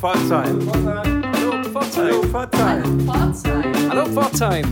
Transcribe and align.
Pforzheim. 0.00 0.58
Hallo 0.72 1.62
Pforzheim. 1.62 2.32
Hallo 3.90 4.06
Pforzheim. 4.06 4.64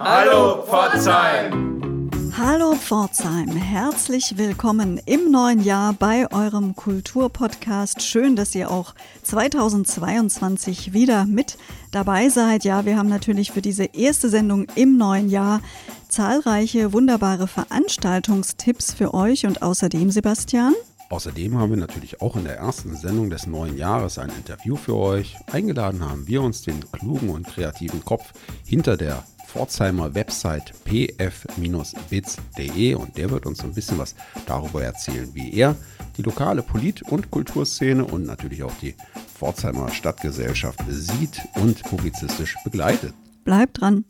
Hallo 0.00 0.62
Pforzheim. 0.64 2.10
Hallo 2.36 2.74
Pforzheim, 2.74 3.50
herzlich 3.50 4.36
willkommen 4.36 5.00
im 5.06 5.30
neuen 5.30 5.62
Jahr 5.62 5.92
bei 5.92 6.28
eurem 6.32 6.74
Kulturpodcast. 6.74 8.02
Schön, 8.02 8.34
dass 8.34 8.56
ihr 8.56 8.72
auch 8.72 8.96
2022 9.22 10.92
wieder 10.92 11.24
mit 11.24 11.56
dabei 11.92 12.28
seid. 12.28 12.64
Ja, 12.64 12.84
wir 12.84 12.98
haben 12.98 13.08
natürlich 13.08 13.52
für 13.52 13.62
diese 13.62 13.84
erste 13.84 14.28
Sendung 14.28 14.66
im 14.74 14.96
neuen 14.96 15.28
Jahr 15.28 15.60
zahlreiche 16.08 16.92
wunderbare 16.92 17.46
Veranstaltungstipps 17.46 18.94
für 18.94 19.14
euch 19.14 19.46
und 19.46 19.62
außerdem 19.62 20.10
Sebastian. 20.10 20.74
Außerdem 21.10 21.56
haben 21.58 21.70
wir 21.70 21.78
natürlich 21.78 22.20
auch 22.20 22.36
in 22.36 22.44
der 22.44 22.58
ersten 22.58 22.94
Sendung 22.94 23.30
des 23.30 23.46
neuen 23.46 23.78
Jahres 23.78 24.18
ein 24.18 24.28
Interview 24.28 24.76
für 24.76 24.94
euch. 24.96 25.36
Eingeladen 25.50 26.04
haben 26.08 26.28
wir 26.28 26.42
uns 26.42 26.60
den 26.62 26.80
klugen 26.92 27.30
und 27.30 27.46
kreativen 27.46 28.04
Kopf 28.04 28.34
hinter 28.66 28.98
der 28.98 29.24
Pforzheimer 29.46 30.14
Website 30.14 30.74
pf-bits.de 30.84 32.04
und 32.94 33.16
der 33.16 33.30
wird 33.30 33.46
uns 33.46 33.64
ein 33.64 33.72
bisschen 33.72 33.96
was 33.96 34.14
darüber 34.44 34.84
erzählen, 34.84 35.30
wie 35.32 35.54
er 35.54 35.74
die 36.18 36.22
lokale 36.22 36.62
Polit- 36.62 37.02
und 37.02 37.30
Kulturszene 37.30 38.04
und 38.04 38.26
natürlich 38.26 38.62
auch 38.62 38.74
die 38.82 38.94
Pforzheimer 39.34 39.88
Stadtgesellschaft 39.90 40.80
sieht 40.88 41.40
und 41.54 41.82
publizistisch 41.84 42.56
begleitet. 42.64 43.14
Bleibt 43.44 43.80
dran! 43.80 44.04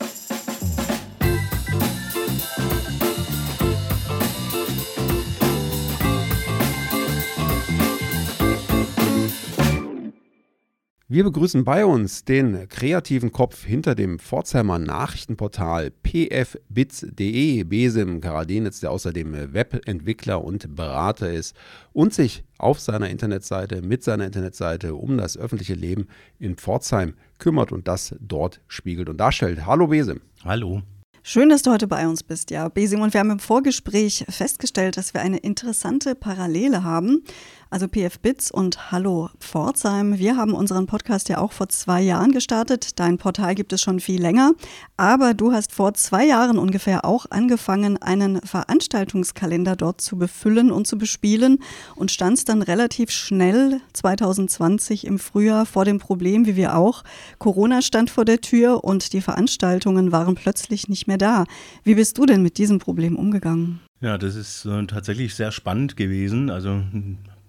Wir 11.11 11.23
begrüßen 11.23 11.63
bei 11.63 11.87
uns 11.87 12.23
den 12.23 12.69
kreativen 12.69 13.31
Kopf 13.31 13.65
hinter 13.65 13.95
dem 13.95 14.19
Pforzheimer 14.19 14.77
Nachrichtenportal 14.77 15.91
pfbits.de, 16.03 17.63
Besim 17.63 18.21
Karadenitz, 18.21 18.81
der 18.81 18.91
außerdem 18.91 19.51
Webentwickler 19.51 20.43
und 20.43 20.75
Berater 20.75 21.33
ist 21.33 21.55
und 21.93 22.13
sich 22.13 22.43
auf 22.59 22.79
seiner 22.79 23.09
Internetseite, 23.09 23.81
mit 23.81 24.03
seiner 24.03 24.27
Internetseite 24.27 24.93
um 24.93 25.17
das 25.17 25.35
öffentliche 25.35 25.73
Leben 25.73 26.05
in 26.37 26.57
Pforzheim 26.57 27.15
kümmert 27.39 27.71
und 27.71 27.87
das 27.87 28.13
dort 28.19 28.61
spiegelt 28.67 29.09
und 29.09 29.17
darstellt. 29.17 29.65
Hallo 29.65 29.87
Besim. 29.87 30.21
Hallo. 30.45 30.83
Schön, 31.21 31.49
dass 31.49 31.63
du 31.63 31.71
heute 31.71 31.85
bei 31.85 32.07
uns 32.07 32.23
bist, 32.23 32.49
ja, 32.49 32.69
Besim. 32.69 33.01
Und 33.01 33.13
wir 33.13 33.19
haben 33.19 33.31
im 33.31 33.39
Vorgespräch 33.39 34.25
festgestellt, 34.29 34.95
dass 34.95 35.13
wir 35.13 35.21
eine 35.21 35.37
interessante 35.37 36.15
Parallele 36.15 36.83
haben. 36.83 37.23
Also 37.71 37.87
PF 37.87 38.19
Bits 38.19 38.49
und 38.49 38.91
Hallo 38.91 39.29
Pforzheim. 39.39 40.17
Wir 40.17 40.37
haben 40.37 40.55
unseren 40.55 40.87
Podcast 40.87 41.29
ja 41.29 41.37
auch 41.37 41.51
vor 41.51 41.69
zwei 41.69 42.01
Jahren 42.01 42.31
gestartet. 42.31 42.99
Dein 42.99 43.19
Portal 43.19 43.53
gibt 43.53 43.71
es 43.73 43.81
schon 43.81 43.99
viel 43.99 44.19
länger. 44.19 44.53
Aber 44.97 45.35
du 45.35 45.51
hast 45.51 45.71
vor 45.71 45.93
zwei 45.93 46.25
Jahren 46.25 46.57
ungefähr 46.57 47.05
auch 47.05 47.27
angefangen, 47.29 48.01
einen 48.01 48.41
Veranstaltungskalender 48.41 49.75
dort 49.75 50.01
zu 50.01 50.17
befüllen 50.17 50.71
und 50.71 50.87
zu 50.87 50.97
bespielen 50.97 51.59
und 51.95 52.09
standst 52.09 52.49
dann 52.49 52.63
relativ 52.63 53.11
schnell 53.11 53.81
2020 53.93 55.05
im 55.05 55.19
Frühjahr 55.19 55.67
vor 55.67 55.85
dem 55.85 55.99
Problem, 55.99 56.47
wie 56.47 56.55
wir 56.55 56.75
auch. 56.75 57.03
Corona 57.37 57.83
stand 57.83 58.09
vor 58.09 58.25
der 58.25 58.41
Tür 58.41 58.83
und 58.83 59.13
die 59.13 59.21
Veranstaltungen 59.21 60.11
waren 60.11 60.33
plötzlich 60.33 60.87
nicht 60.89 61.05
mehr 61.05 61.19
da. 61.19 61.45
Wie 61.83 61.93
bist 61.93 62.17
du 62.17 62.25
denn 62.25 62.41
mit 62.41 62.57
diesem 62.57 62.79
Problem 62.79 63.15
umgegangen? 63.15 63.79
Ja, 64.01 64.17
das 64.17 64.35
ist 64.35 64.65
äh, 64.65 64.85
tatsächlich 64.85 65.35
sehr 65.35 65.51
spannend 65.51 65.97
gewesen. 65.97 66.49
Also 66.49 66.81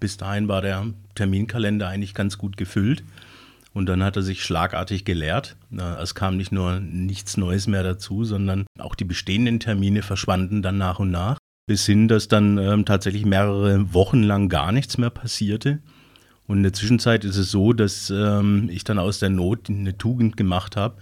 bis 0.01 0.17
dahin 0.17 0.49
war 0.49 0.63
der 0.63 0.87
Terminkalender 1.15 1.89
eigentlich 1.89 2.15
ganz 2.15 2.39
gut 2.39 2.57
gefüllt. 2.57 3.05
Und 3.73 3.87
dann 3.87 4.03
hat 4.03 4.17
er 4.17 4.23
sich 4.23 4.43
schlagartig 4.43 5.05
geleert. 5.05 5.57
Es 6.03 6.17
kam 6.17 6.37
nicht 6.37 6.51
nur 6.51 6.81
nichts 6.81 7.37
Neues 7.37 7.69
mehr 7.69 7.85
dazu, 7.85 8.25
sondern 8.25 8.67
auch 8.79 8.97
die 8.97 9.05
bestehenden 9.05 9.61
Termine 9.61 10.03
verschwanden 10.03 10.61
dann 10.61 10.77
nach 10.77 10.99
und 10.99 11.13
nach. 11.13 11.39
Bis 11.69 11.87
hin, 11.87 12.09
dass 12.09 12.27
dann 12.27 12.59
ähm, 12.59 12.85
tatsächlich 12.85 13.25
mehrere 13.25 13.95
Wochen 13.95 14.25
lang 14.25 14.49
gar 14.49 14.73
nichts 14.73 14.99
mehr 14.99 15.11
passierte. 15.11 15.79
Und 16.49 16.57
in 16.59 16.63
der 16.65 16.73
Zwischenzeit 16.73 17.25
ist 17.25 17.37
es 17.37 17.53
so, 17.53 17.73
dass 17.73 18.11
ähm, 18.11 18.69
ich 18.73 18.83
dann 18.83 18.99
aus 18.99 19.21
der 19.21 19.31
Not 19.31 19.69
eine 19.69 19.97
Tugend 19.97 20.37
gemacht 20.37 20.75
habe, 20.75 20.97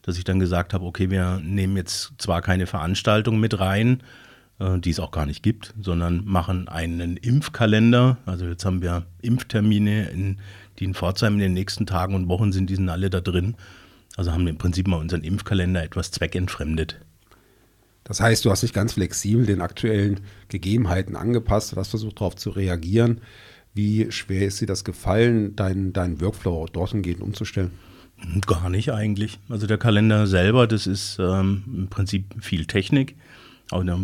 dass 0.00 0.16
ich 0.16 0.24
dann 0.24 0.38
gesagt 0.38 0.72
habe, 0.72 0.86
okay, 0.86 1.10
wir 1.10 1.40
nehmen 1.44 1.76
jetzt 1.76 2.14
zwar 2.16 2.40
keine 2.40 2.66
Veranstaltung 2.66 3.38
mit 3.38 3.60
rein, 3.60 4.02
die 4.60 4.90
es 4.90 5.00
auch 5.00 5.10
gar 5.10 5.26
nicht 5.26 5.42
gibt, 5.42 5.74
sondern 5.80 6.24
machen 6.24 6.68
einen 6.68 7.16
Impfkalender. 7.16 8.18
Also 8.24 8.46
jetzt 8.46 8.64
haben 8.64 8.82
wir 8.82 9.06
Impftermine, 9.20 10.10
in, 10.10 10.38
die 10.78 10.84
in 10.84 10.94
Pforzheim 10.94 11.34
in 11.34 11.40
den 11.40 11.54
nächsten 11.54 11.86
Tagen 11.86 12.14
und 12.14 12.28
Wochen 12.28 12.52
sind, 12.52 12.70
die 12.70 12.76
sind 12.76 12.88
alle 12.88 13.10
da 13.10 13.20
drin. 13.20 13.56
Also 14.16 14.32
haben 14.32 14.44
wir 14.44 14.50
im 14.50 14.58
Prinzip 14.58 14.86
mal 14.86 14.98
unseren 14.98 15.22
Impfkalender 15.22 15.82
etwas 15.82 16.12
zweckentfremdet. 16.12 17.00
Das 18.04 18.20
heißt, 18.20 18.44
du 18.44 18.50
hast 18.50 18.62
dich 18.62 18.72
ganz 18.72 18.92
flexibel 18.92 19.46
den 19.46 19.60
aktuellen 19.60 20.20
Gegebenheiten 20.48 21.16
angepasst, 21.16 21.72
du 21.72 21.76
hast 21.76 21.88
versucht 21.88 22.20
darauf 22.20 22.36
zu 22.36 22.50
reagieren. 22.50 23.22
Wie 23.72 24.12
schwer 24.12 24.46
ist 24.46 24.60
dir 24.60 24.66
das 24.66 24.84
gefallen, 24.84 25.56
deinen 25.56 25.92
dein 25.92 26.20
Workflow 26.20 26.66
dorthin 26.66 27.02
gehend 27.02 27.22
umzustellen? 27.22 27.72
Gar 28.46 28.70
nicht 28.70 28.92
eigentlich. 28.92 29.40
Also 29.48 29.66
der 29.66 29.78
Kalender 29.78 30.28
selber, 30.28 30.68
das 30.68 30.86
ist 30.86 31.18
ähm, 31.18 31.64
im 31.66 31.88
Prinzip 31.88 32.36
viel 32.40 32.66
Technik 32.66 33.16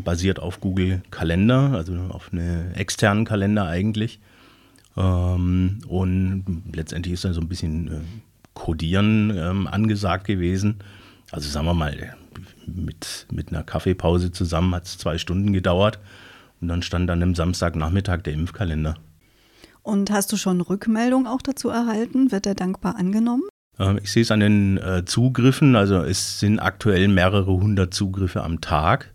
basiert 0.05 0.41
auf 0.41 0.61
Google 0.61 1.03
Kalender, 1.11 1.73
also 1.75 1.95
auf 2.11 2.33
einen 2.33 2.75
externen 2.75 3.25
Kalender 3.25 3.67
eigentlich. 3.67 4.21
Ähm, 4.97 5.79
und 5.87 6.45
letztendlich 6.73 7.15
ist 7.15 7.25
dann 7.25 7.35
so 7.35 7.41
ein 7.41 7.49
bisschen 7.49 7.89
äh, 7.89 8.01
Codieren 8.55 9.33
ähm, 9.37 9.67
angesagt 9.67 10.27
gewesen. 10.27 10.77
Also 11.31 11.49
sagen 11.49 11.67
wir 11.67 11.75
mal, 11.75 12.17
mit, 12.67 13.27
mit 13.31 13.51
einer 13.51 13.63
Kaffeepause 13.63 14.33
zusammen 14.33 14.75
hat 14.75 14.87
es 14.87 14.99
zwei 14.99 15.19
Stunden 15.19 15.53
gedauert. 15.53 15.99
Und 16.61 16.69
dann 16.69 16.83
stand 16.83 17.09
dann 17.09 17.23
am 17.23 17.35
Samstagnachmittag 17.35 18.23
der 18.23 18.35
Impfkalender. 18.35 18.97
Und 19.83 20.11
hast 20.11 20.31
du 20.33 20.37
schon 20.37 20.61
Rückmeldung 20.61 21.27
auch 21.27 21.41
dazu 21.41 21.71
erhalten? 21.71 22.33
Wird 22.33 22.47
er 22.47 22.55
dankbar 22.55 22.97
angenommen? 22.97 23.45
Ähm, 23.79 23.99
ich 24.03 24.13
sehe 24.13 24.23
es 24.23 24.31
an 24.31 24.41
den 24.41 24.77
äh, 24.79 25.05
Zugriffen. 25.05 25.77
Also 25.77 26.03
es 26.03 26.41
sind 26.41 26.59
aktuell 26.59 27.09
mehrere 27.09 27.47
hundert 27.47 27.95
Zugriffe 27.95 28.43
am 28.43 28.61
Tag. 28.61 29.13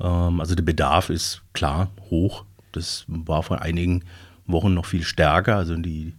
Ähm, 0.00 0.40
also 0.40 0.54
der 0.54 0.64
Bedarf 0.64 1.10
ist 1.10 1.42
klar 1.52 1.90
hoch. 2.10 2.44
Das 2.72 3.04
war 3.08 3.42
vor 3.42 3.62
einigen 3.62 4.04
Wochen 4.46 4.74
noch 4.74 4.86
viel 4.86 5.02
stärker. 5.02 5.56
Also 5.56 5.76
die, 5.76 6.14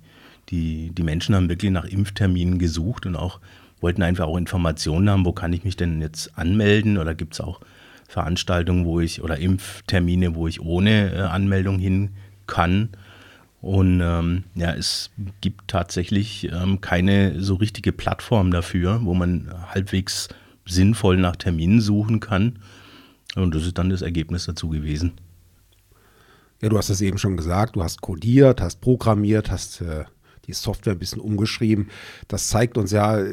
die, 0.50 0.92
die 0.92 1.04
Menschen 1.04 1.36
haben 1.36 1.50
wirklich 1.50 1.72
nach 1.72 1.86
Impfterminen 1.86 2.60
gesucht 2.60 3.06
und 3.06 3.16
auch 3.16 3.40
wollten 3.82 4.04
einfach 4.04 4.26
auch 4.26 4.38
Informationen 4.38 5.10
haben, 5.10 5.26
wo 5.26 5.32
kann 5.32 5.54
ich 5.54 5.64
mich 5.64 5.78
denn 5.78 6.02
jetzt 6.02 6.38
anmelden 6.38 6.98
oder 6.98 7.16
gibt 7.16 7.34
es 7.34 7.42
auch 7.42 7.62
Veranstaltungen, 8.08 8.86
wo 8.86 9.00
ich 9.00 9.22
oder 9.22 9.38
Impftermine, 9.38 10.36
wo 10.36 10.48
ich 10.48 10.62
ohne 10.62 11.14
äh, 11.14 11.20
Anmeldung 11.22 11.80
hin 11.80 12.10
kann. 12.48 12.90
Und 13.62 14.02
ähm, 14.02 14.46
ja, 14.56 14.74
es 14.74 15.12
gibt 15.42 15.68
tatsächlich 15.68 16.50
ähm, 16.52 16.82
keine 16.82 17.42
so 17.42 17.56
richtige 17.56 17.92
Plattform 17.92 18.52
dafür, 18.52 19.02
wo 19.04 19.14
man 19.14 19.52
halbwegs 19.74 20.30
sinnvoll 20.66 21.18
nach 21.18 21.36
Terminen 21.36 21.82
suchen 21.82 22.20
kann. 22.20 22.60
Und 23.36 23.54
das 23.56 23.64
ist 23.64 23.78
dann 23.78 23.90
das 23.90 24.02
Ergebnis 24.02 24.46
dazu 24.46 24.70
gewesen. 24.70 25.14
Ja, 26.62 26.70
du 26.70 26.78
hast 26.78 26.90
es 26.90 27.02
eben 27.02 27.18
schon 27.18 27.38
gesagt, 27.38 27.76
du 27.76 27.84
hast 27.84 28.02
codiert, 28.02 28.60
hast 28.62 28.82
programmiert, 28.82 29.50
hast 29.50 29.82
äh, 29.82 30.04
die 30.50 30.54
Software 30.54 30.94
ein 30.94 31.00
bisschen 31.00 31.22
umgeschrieben. 31.22 31.90
Das 32.28 32.50
zeigt 32.50 32.78
uns 32.78 32.92
ja, 32.92 33.24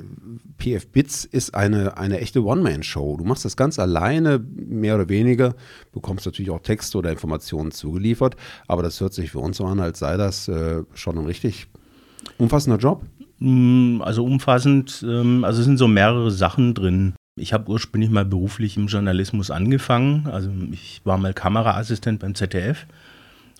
PF 0.58 0.86
Bits 0.88 1.24
ist 1.24 1.54
eine, 1.54 1.96
eine 1.96 2.20
echte 2.20 2.44
One-Man-Show. 2.44 3.16
Du 3.16 3.24
machst 3.24 3.44
das 3.44 3.56
ganz 3.56 3.78
alleine, 3.78 4.38
mehr 4.38 4.94
oder 4.94 5.08
weniger, 5.08 5.56
bekommst 5.92 6.26
natürlich 6.26 6.50
auch 6.50 6.60
Texte 6.60 6.98
oder 6.98 7.10
Informationen 7.10 7.72
zugeliefert, 7.72 8.36
aber 8.68 8.82
das 8.82 9.00
hört 9.00 9.14
sich 9.14 9.30
für 9.32 9.40
uns 9.40 9.56
so 9.56 9.64
an, 9.64 9.80
als 9.80 9.98
sei 9.98 10.16
das 10.16 10.46
äh, 10.48 10.82
schon 10.94 11.18
ein 11.18 11.24
richtig 11.24 11.66
umfassender 12.38 12.78
Job. 12.78 13.02
Mm, 13.38 14.02
also 14.02 14.24
umfassend, 14.24 15.04
ähm, 15.08 15.42
also 15.42 15.60
es 15.60 15.66
sind 15.66 15.78
so 15.78 15.88
mehrere 15.88 16.30
Sachen 16.30 16.74
drin. 16.74 17.14
Ich 17.38 17.52
habe 17.52 17.70
ursprünglich 17.70 18.10
mal 18.10 18.24
beruflich 18.24 18.78
im 18.78 18.86
Journalismus 18.86 19.50
angefangen. 19.50 20.26
Also 20.26 20.50
ich 20.72 21.02
war 21.04 21.18
mal 21.18 21.34
Kameraassistent 21.34 22.20
beim 22.20 22.34
ZDF 22.34 22.86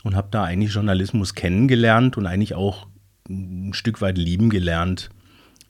und 0.02 0.16
habe 0.16 0.28
da 0.30 0.44
eigentlich 0.44 0.72
Journalismus 0.72 1.34
kennengelernt 1.34 2.16
und 2.16 2.26
eigentlich 2.26 2.54
auch 2.54 2.86
ein 3.28 3.74
Stück 3.74 4.00
weit 4.00 4.16
lieben 4.16 4.48
gelernt. 4.48 5.10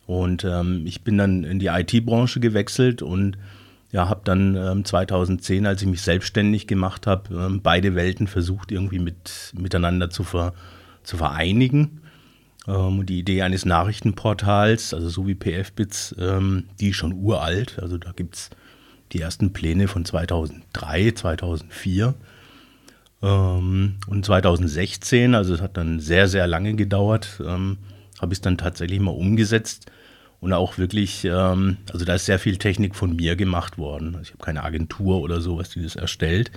Und 0.07 0.45
ähm, 0.45 0.87
ich 0.87 1.03
bin 1.03 1.19
dann 1.19 1.43
in 1.43 1.59
die 1.59 1.67
IT-Branche 1.67 2.39
gewechselt 2.39 3.03
und 3.03 3.39
ja, 3.91 4.09
habe 4.09 4.21
dann 4.25 4.55
ähm, 4.55 4.85
2010, 4.85 5.67
als 5.67 5.83
ich 5.83 5.89
mich 5.89 6.03
selbstständig 6.03 6.69
gemacht 6.69 7.09
habe, 7.09 7.35
ähm, 7.35 7.61
beide 7.61 7.97
Welten 7.97 8.29
versucht 8.29 8.71
irgendwie 8.71 9.01
mit, 9.01 9.53
miteinander 9.59 10.11
zu, 10.11 10.23
ver, 10.23 10.55
zu 11.03 11.17
vereinigen. 11.17 12.03
Ähm, 12.69 13.07
die 13.07 13.21
Idee 13.21 13.43
eines 13.43 13.65
Nachrichtenportals, 13.65 14.95
also 14.95 15.09
so 15.09 15.27
wie 15.27 15.35
PFBits, 15.35 16.17
ähm, 16.19 16.65
die 16.81 16.91
ist 16.91 16.97
schon 16.97 17.13
uralt. 17.13 17.79
Also 17.81 17.99
da 17.99 18.13
gibt 18.13 18.37
es 18.37 18.51
die 19.13 19.21
ersten 19.21 19.53
Pläne 19.53 19.89
von 19.89 20.05
2003, 20.05 21.13
2004 21.13 22.15
ähm, 23.23 23.97
und 24.07 24.25
2016. 24.25 25.35
Also 25.35 25.55
es 25.55 25.61
hat 25.61 25.77
dann 25.77 26.01
sehr, 26.01 26.29
sehr 26.29 26.47
lange 26.47 26.75
gedauert. 26.75 27.41
Ähm, 27.45 27.79
habe 28.21 28.33
ich 28.33 28.39
es 28.39 28.43
dann 28.43 28.59
tatsächlich 28.59 28.99
mal 28.99 29.11
umgesetzt 29.11 29.87
und 30.41 30.53
auch 30.53 30.79
wirklich, 30.79 31.25
ähm, 31.25 31.77
also 31.93 32.05
da 32.05 32.15
ist 32.15 32.27
sehr 32.27 32.39
viel 32.39 32.57
Technik 32.57 32.95
von 32.95 33.15
mir 33.15 33.37
gemacht 33.37 33.79
worden. 33.79 34.17
Also 34.17 34.23
ich 34.23 34.31
habe 34.31 34.45
keine 34.45 34.65
Agentur 34.65 35.21
oder 35.21 35.41
sowas, 35.41 35.71
die 35.71 35.83
das 35.83 35.97
erstellt. 35.97 36.51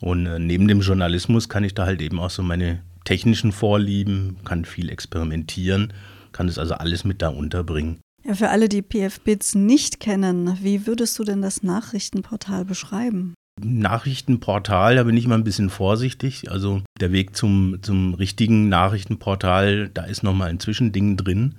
Und 0.00 0.26
äh, 0.26 0.38
neben 0.38 0.68
dem 0.68 0.80
Journalismus 0.80 1.48
kann 1.48 1.64
ich 1.64 1.74
da 1.74 1.86
halt 1.86 2.02
eben 2.02 2.20
auch 2.20 2.30
so 2.30 2.42
meine 2.42 2.80
technischen 3.04 3.52
Vorlieben, 3.52 4.38
kann 4.44 4.64
viel 4.64 4.90
experimentieren, 4.90 5.92
kann 6.32 6.46
das 6.46 6.58
also 6.58 6.74
alles 6.74 7.04
mit 7.04 7.22
da 7.22 7.28
unterbringen. 7.28 8.00
Ja, 8.26 8.34
für 8.34 8.48
alle, 8.48 8.68
die 8.68 8.82
PF-Bits 8.82 9.54
nicht 9.54 10.00
kennen, 10.00 10.58
wie 10.62 10.86
würdest 10.86 11.18
du 11.18 11.24
denn 11.24 11.42
das 11.42 11.62
Nachrichtenportal 11.62 12.64
beschreiben? 12.64 13.34
Nachrichtenportal, 13.62 14.96
da 14.96 15.04
bin 15.04 15.16
ich 15.16 15.28
mal 15.28 15.36
ein 15.36 15.44
bisschen 15.44 15.70
vorsichtig. 15.70 16.50
Also 16.50 16.82
der 17.00 17.12
Weg 17.12 17.36
zum, 17.36 17.78
zum 17.82 18.14
richtigen 18.14 18.68
Nachrichtenportal, 18.68 19.90
da 19.92 20.04
ist 20.04 20.22
nochmal 20.22 20.48
ein 20.48 20.58
Zwischending 20.58 21.16
drin. 21.16 21.54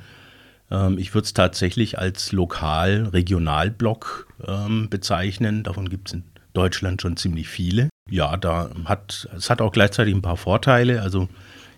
Ähm, 0.71 0.97
ich 0.97 1.13
würde 1.13 1.25
es 1.25 1.33
tatsächlich 1.33 1.99
als 1.99 2.31
Lokal-Regional-Blog 2.31 4.27
ähm, 4.45 4.89
bezeichnen. 4.89 5.63
Davon 5.63 5.87
gibt 5.89 6.09
es 6.09 6.15
in 6.15 6.23
Deutschland 6.53 7.01
schon 7.01 7.15
ziemlich 7.15 7.47
viele. 7.47 7.89
Ja, 8.09 8.37
da 8.37 8.69
hat 8.85 9.27
es 9.35 9.49
hat 9.49 9.61
auch 9.61 9.71
gleichzeitig 9.71 10.13
ein 10.13 10.21
paar 10.21 10.37
Vorteile. 10.37 11.01
Also 11.01 11.27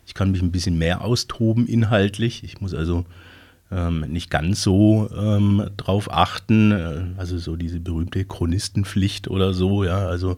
ich 0.06 0.13
kann 0.13 0.31
mich 0.31 0.41
ein 0.41 0.51
bisschen 0.51 0.77
mehr 0.77 1.01
austoben 1.01 1.68
inhaltlich. 1.68 2.44
Ich 2.44 2.59
muss 2.59 2.74
also 2.74 3.06
ähm, 3.71 4.01
nicht 4.01 4.29
ganz 4.29 4.62
so 4.62 5.09
ähm, 5.18 5.69
drauf 5.77 6.12
achten. 6.12 6.71
Äh, 6.71 7.06
also 7.18 7.38
so 7.38 7.56
diese 7.56 7.79
berühmte 7.79 8.25
Chronistenpflicht 8.25 9.29
oder 9.29 9.53
so, 9.53 9.83
ja. 9.85 10.06
Also 10.07 10.38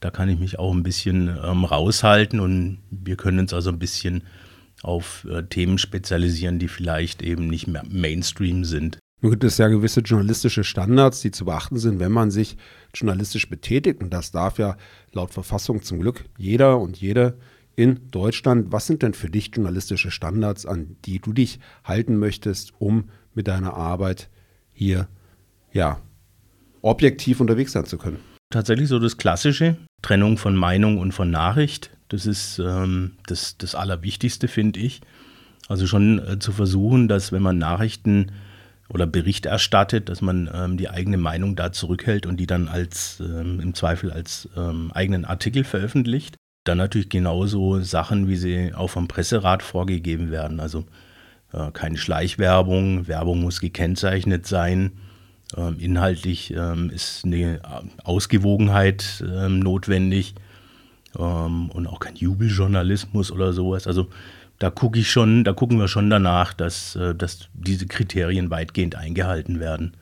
da 0.00 0.10
kann 0.10 0.28
ich 0.28 0.38
mich 0.38 0.58
auch 0.58 0.72
ein 0.72 0.82
bisschen 0.82 1.28
ähm, 1.44 1.64
raushalten 1.64 2.40
und 2.40 2.78
wir 2.90 3.16
können 3.16 3.40
uns 3.40 3.52
also 3.52 3.70
ein 3.70 3.78
bisschen 3.78 4.22
auf 4.82 5.26
äh, 5.30 5.42
Themen 5.42 5.78
spezialisieren, 5.78 6.58
die 6.58 6.68
vielleicht 6.68 7.20
eben 7.22 7.48
nicht 7.48 7.66
mehr 7.66 7.82
Mainstream 7.88 8.64
sind. 8.64 8.98
Nun 9.20 9.32
gibt 9.32 9.44
es 9.44 9.58
ja 9.58 9.68
gewisse 9.68 10.00
journalistische 10.00 10.62
Standards, 10.62 11.20
die 11.20 11.32
zu 11.32 11.44
beachten 11.44 11.78
sind, 11.78 11.98
wenn 11.98 12.12
man 12.12 12.30
sich 12.30 12.56
journalistisch 12.94 13.48
betätigt. 13.48 14.00
Und 14.00 14.10
das 14.10 14.30
darf 14.30 14.58
ja 14.58 14.76
laut 15.12 15.32
Verfassung 15.32 15.82
zum 15.82 16.00
Glück 16.00 16.24
jeder 16.36 16.78
und 16.78 16.96
jede 16.98 17.36
in 17.74 18.10
Deutschland. 18.10 18.70
Was 18.70 18.86
sind 18.86 19.02
denn 19.02 19.14
für 19.14 19.28
dich 19.28 19.50
journalistische 19.54 20.12
Standards, 20.12 20.66
an 20.66 20.96
die 21.04 21.18
du 21.18 21.32
dich 21.32 21.58
halten 21.84 22.18
möchtest, 22.18 22.72
um 22.78 23.10
mit 23.34 23.48
deiner 23.48 23.74
Arbeit 23.74 24.28
hier 24.72 25.08
ja 25.72 26.00
objektiv 26.82 27.40
unterwegs 27.40 27.72
sein 27.72 27.86
zu 27.86 27.98
können? 27.98 28.18
Tatsächlich 28.50 28.88
so 28.88 29.00
das 29.00 29.16
Klassische, 29.16 29.76
Trennung 30.00 30.38
von 30.38 30.54
Meinung 30.54 30.98
und 30.98 31.12
von 31.12 31.30
Nachricht. 31.30 31.90
Das 32.08 32.24
ist 32.24 32.60
ähm, 32.60 33.16
das, 33.26 33.58
das 33.58 33.74
Allerwichtigste, 33.74 34.48
finde 34.48 34.78
ich. 34.80 35.00
Also 35.68 35.86
schon 35.86 36.18
äh, 36.20 36.38
zu 36.38 36.52
versuchen, 36.52 37.08
dass 37.08 37.32
wenn 37.32 37.42
man 37.42 37.58
Nachrichten 37.58 38.32
oder 38.88 39.06
Bericht 39.06 39.46
erstattet, 39.46 40.08
dass 40.08 40.22
man 40.22 40.50
ähm, 40.52 40.76
die 40.76 40.88
eigene 40.88 41.18
Meinung 41.18 41.56
da 41.56 41.72
zurückhält 41.72 42.26
und 42.26 42.38
die 42.38 42.46
dann 42.46 42.68
als 42.68 43.20
ähm, 43.20 43.60
im 43.60 43.74
Zweifel 43.74 44.10
als 44.10 44.48
ähm, 44.56 44.90
eigenen 44.92 45.24
Artikel 45.24 45.64
veröffentlicht. 45.64 46.36
Dann 46.64 46.78
natürlich 46.78 47.08
genauso 47.08 47.80
Sachen, 47.80 48.28
wie 48.28 48.36
sie 48.36 48.74
auch 48.74 48.88
vom 48.88 49.08
Presserat 49.08 49.62
vorgegeben 49.62 50.30
werden. 50.30 50.60
Also 50.60 50.84
äh, 51.52 51.70
keine 51.72 51.98
Schleichwerbung, 51.98 53.08
Werbung 53.08 53.42
muss 53.42 53.60
gekennzeichnet 53.60 54.46
sein. 54.46 54.92
Ähm, 55.56 55.76
inhaltlich 55.78 56.52
ähm, 56.54 56.90
ist 56.90 57.24
eine 57.24 57.60
Ausgewogenheit 58.04 59.24
ähm, 59.26 59.60
notwendig 59.60 60.34
und 61.14 61.86
auch 61.86 62.00
kein 62.00 62.14
Jubeljournalismus 62.16 63.32
oder 63.32 63.54
sowas. 63.54 63.86
Also 63.86 64.08
da 64.58 64.70
gucke 64.70 64.98
ich 64.98 65.10
schon, 65.10 65.44
da 65.44 65.52
gucken 65.52 65.78
wir 65.78 65.88
schon 65.88 66.10
danach, 66.10 66.52
dass, 66.52 66.96
äh, 66.96 67.14
dass 67.14 67.48
diese 67.54 67.86
Kriterien 67.86 68.50
weitgehend 68.50 68.96
eingehalten 68.96 69.60
werden. 69.60 69.96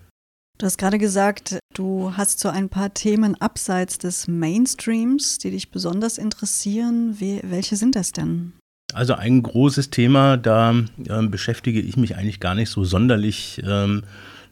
Du 0.58 0.64
hast 0.64 0.79
gerade 0.79 0.99
gesagt, 0.99 1.58
du 1.75 2.17
hast 2.17 2.41
so 2.41 2.49
ein 2.49 2.70
paar 2.70 2.94
Themen 2.94 3.38
abseits 3.41 3.99
des 3.99 4.26
Mainstreams, 4.26 5.37
die 5.37 5.50
dich 5.50 5.70
besonders 5.70 6.17
interessieren. 6.17 7.17
Wie, 7.20 7.41
welche 7.44 7.76
sind 7.76 7.94
das 7.94 8.12
denn? 8.12 8.53
Also 8.94 9.14
ein 9.14 9.43
großes 9.43 9.91
Thema, 9.91 10.38
da 10.38 10.75
äh, 11.06 11.26
beschäftige 11.26 11.81
ich 11.81 11.99
mich 11.99 12.17
eigentlich 12.17 12.41
gar 12.41 12.55
nicht 12.55 12.70
so 12.70 12.85
sonderlich 12.85 13.61
ähm, 13.67 14.05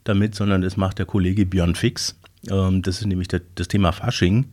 damit, 0.02 0.34
sondern 0.34 0.60
das 0.60 0.76
macht 0.76 0.98
der 0.98 1.06
Kollege 1.06 1.46
Björn 1.46 1.74
Fix. 1.74 2.18
Ähm, 2.50 2.82
das 2.82 3.00
ist 3.00 3.06
nämlich 3.06 3.28
der, 3.28 3.40
das 3.54 3.68
Thema 3.68 3.92
Fasching. 3.92 4.52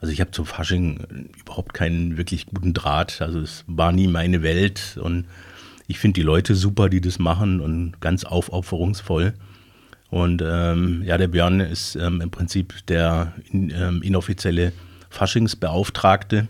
Also 0.00 0.12
ich 0.12 0.20
habe 0.20 0.30
zum 0.30 0.46
Fasching 0.46 1.30
überhaupt 1.40 1.74
keinen 1.74 2.16
wirklich 2.16 2.46
guten 2.46 2.72
Draht. 2.72 3.20
Also 3.20 3.40
es 3.40 3.64
war 3.66 3.92
nie 3.92 4.06
meine 4.06 4.42
Welt 4.42 4.98
und 5.02 5.26
ich 5.88 5.98
finde 5.98 6.20
die 6.20 6.24
Leute 6.24 6.54
super, 6.54 6.88
die 6.88 7.00
das 7.00 7.18
machen 7.18 7.60
und 7.60 8.00
ganz 8.00 8.24
aufopferungsvoll. 8.24 9.34
Und 10.10 10.42
ähm, 10.44 11.02
ja, 11.04 11.18
der 11.18 11.28
Björn 11.28 11.60
ist 11.60 11.96
ähm, 11.96 12.20
im 12.20 12.30
Prinzip 12.30 12.86
der 12.86 13.32
in, 13.50 13.70
ähm, 13.70 14.02
inoffizielle 14.02 14.72
Faschingsbeauftragte. 15.10 16.48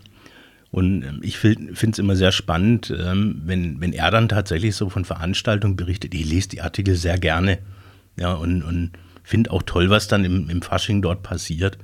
Und 0.70 1.02
ähm, 1.02 1.20
ich 1.22 1.38
finde 1.38 1.72
es 1.72 1.98
immer 1.98 2.14
sehr 2.14 2.32
spannend, 2.32 2.94
ähm, 2.96 3.42
wenn, 3.44 3.80
wenn 3.80 3.92
er 3.92 4.10
dann 4.10 4.28
tatsächlich 4.28 4.76
so 4.76 4.90
von 4.90 5.04
Veranstaltungen 5.04 5.76
berichtet. 5.76 6.14
Ich 6.14 6.28
lese 6.28 6.50
die 6.50 6.60
Artikel 6.60 6.94
sehr 6.94 7.18
gerne. 7.18 7.58
Ja, 8.16 8.34
und, 8.34 8.62
und 8.62 8.90
finde 9.22 9.50
auch 9.50 9.62
toll, 9.62 9.90
was 9.90 10.08
dann 10.08 10.24
im, 10.24 10.50
im 10.50 10.62
Fasching 10.62 11.02
dort 11.02 11.22
passiert. 11.22 11.78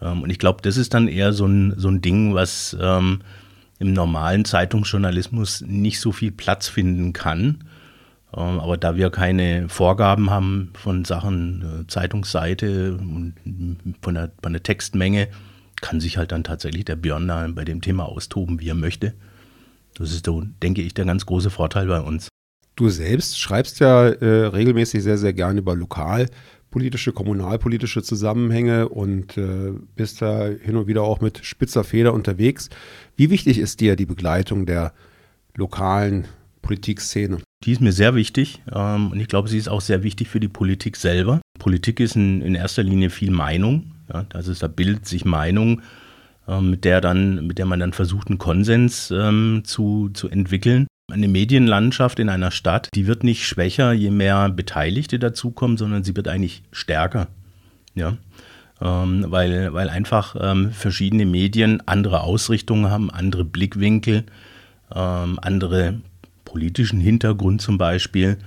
Ähm, 0.00 0.22
und 0.22 0.30
ich 0.30 0.38
glaube, 0.38 0.60
das 0.62 0.76
ist 0.76 0.94
dann 0.94 1.08
eher 1.08 1.32
so 1.32 1.46
ein, 1.46 1.74
so 1.76 1.88
ein 1.88 2.00
Ding, 2.02 2.34
was 2.34 2.76
im 3.80 3.94
normalen 3.94 4.44
Zeitungsjournalismus 4.44 5.62
nicht 5.66 6.00
so 6.00 6.12
viel 6.12 6.30
Platz 6.30 6.68
finden 6.68 7.12
kann. 7.12 7.64
Ähm, 8.36 8.60
aber 8.60 8.76
da 8.76 8.96
wir 8.96 9.10
keine 9.10 9.68
Vorgaben 9.68 10.30
haben 10.30 10.70
von 10.74 11.04
Sachen 11.04 11.82
äh, 11.82 11.86
Zeitungsseite 11.88 12.94
und 12.94 13.34
von 14.02 14.14
der, 14.14 14.30
von 14.42 14.52
der 14.52 14.62
Textmenge, 14.62 15.28
kann 15.80 15.98
sich 15.98 16.18
halt 16.18 16.30
dann 16.30 16.44
tatsächlich 16.44 16.84
der 16.84 16.96
Björn 16.96 17.26
da 17.26 17.48
bei 17.48 17.64
dem 17.64 17.80
Thema 17.80 18.04
austoben, 18.04 18.60
wie 18.60 18.68
er 18.68 18.74
möchte. 18.74 19.14
Das 19.94 20.12
ist, 20.12 20.26
so, 20.26 20.42
denke 20.62 20.82
ich, 20.82 20.94
der 20.94 21.06
ganz 21.06 21.26
große 21.26 21.50
Vorteil 21.50 21.86
bei 21.86 22.00
uns. 22.00 22.28
Du 22.76 22.90
selbst 22.90 23.40
schreibst 23.40 23.80
ja 23.80 24.08
äh, 24.08 24.46
regelmäßig 24.46 25.02
sehr, 25.02 25.18
sehr 25.18 25.32
gerne 25.32 25.60
über 25.60 25.74
lokalpolitische, 26.70 27.12
kommunalpolitische 27.12 28.02
Zusammenhänge 28.02 28.88
und 28.88 29.36
äh, 29.36 29.72
bist 29.96 30.22
da 30.22 30.46
hin 30.46 30.76
und 30.76 30.86
wieder 30.86 31.02
auch 31.02 31.20
mit 31.20 31.44
spitzer 31.44 31.84
Feder 31.84 32.14
unterwegs. 32.14 32.70
Wie 33.16 33.30
wichtig 33.30 33.58
ist 33.58 33.80
dir 33.80 33.96
die 33.96 34.06
Begleitung 34.06 34.66
der 34.66 34.92
lokalen 35.56 36.26
Politikszene? 36.62 37.38
Die 37.64 37.72
ist 37.72 37.80
mir 37.80 37.92
sehr 37.92 38.14
wichtig 38.14 38.62
ähm, 38.72 39.10
und 39.10 39.20
ich 39.20 39.28
glaube, 39.28 39.48
sie 39.48 39.58
ist 39.58 39.68
auch 39.68 39.80
sehr 39.80 40.02
wichtig 40.02 40.28
für 40.28 40.40
die 40.40 40.48
Politik 40.48 40.96
selber. 40.96 41.40
Politik 41.58 41.98
ist 42.00 42.14
in, 42.16 42.40
in 42.40 42.54
erster 42.54 42.84
Linie 42.84 43.10
viel 43.10 43.30
Meinung. 43.30 43.92
Ja, 44.12 44.26
also 44.32 44.52
da 44.54 44.68
bildet 44.68 45.06
sich 45.06 45.24
Meinung, 45.24 45.82
ähm, 46.48 46.70
mit, 46.70 46.84
der 46.84 47.00
dann, 47.00 47.46
mit 47.46 47.58
der 47.58 47.66
man 47.66 47.80
dann 47.80 47.92
versucht, 47.92 48.28
einen 48.28 48.38
Konsens 48.38 49.10
ähm, 49.10 49.62
zu, 49.64 50.10
zu 50.10 50.28
entwickeln. 50.28 50.86
Eine 51.12 51.28
Medienlandschaft 51.28 52.18
in 52.18 52.28
einer 52.28 52.50
Stadt, 52.50 52.88
die 52.94 53.06
wird 53.06 53.24
nicht 53.24 53.46
schwächer, 53.46 53.92
je 53.92 54.10
mehr 54.10 54.48
Beteiligte 54.50 55.18
dazukommen, 55.18 55.76
sondern 55.76 56.04
sie 56.04 56.16
wird 56.16 56.28
eigentlich 56.28 56.62
stärker. 56.72 57.28
Ja? 57.94 58.16
Ähm, 58.80 59.26
weil, 59.28 59.72
weil 59.72 59.88
einfach 59.88 60.36
ähm, 60.40 60.72
verschiedene 60.72 61.26
Medien 61.26 61.82
andere 61.86 62.22
Ausrichtungen 62.22 62.90
haben, 62.90 63.10
andere 63.10 63.44
Blickwinkel, 63.44 64.24
ähm, 64.94 65.38
andere 65.42 66.00
politischen 66.44 67.00
Hintergrund 67.00 67.60
zum 67.60 67.78
Beispiel. 67.78 68.38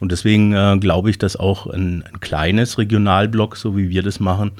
Und 0.00 0.10
deswegen 0.10 0.52
äh, 0.54 0.76
glaube 0.80 1.10
ich, 1.10 1.18
dass 1.18 1.36
auch 1.36 1.66
ein, 1.66 2.02
ein, 2.02 2.20
kleines 2.20 2.78
Regionalblock, 2.78 3.56
so 3.56 3.76
wie 3.76 3.90
wir 3.90 4.02
das 4.02 4.20
machen, 4.20 4.52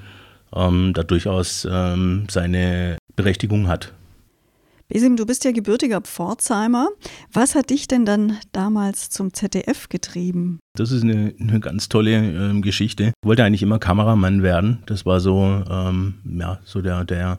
ähm, 0.55 0.93
da 0.95 1.03
durchaus 1.03 1.67
ähm, 1.71 2.27
seine 2.31 2.97
Berechtigung 3.17 3.67
hat. 3.67 3.93
Besim, 4.89 5.17
du 5.17 5.25
bist 5.25 5.45
ja 5.45 5.53
gebürtiger 5.53 6.03
Pforzheimer. 6.03 6.89
Was 7.33 7.55
hat 7.55 7.71
dich 7.71 7.89
denn 7.89 8.05
dann 8.05 8.39
damals 8.53 9.09
zum 9.09 9.33
ZDF 9.33 9.89
getrieben? 9.89 10.59
Das 10.77 10.91
ist 10.91 11.03
eine, 11.03 11.35
eine 11.41 11.61
ganz 11.61 11.89
tolle 11.89 12.13
ähm, 12.13 12.61
Geschichte. 12.61 13.05
Ich 13.05 13.27
wollte 13.27 13.45
eigentlich 13.45 13.63
immer 13.63 13.79
Kameramann 13.79 14.43
werden. 14.43 14.83
Das 14.87 15.07
war 15.07 15.21
so, 15.21 15.65
ähm, 15.71 16.15
ja, 16.25 16.61
so 16.65 16.83
der, 16.83 17.05
der, 17.05 17.39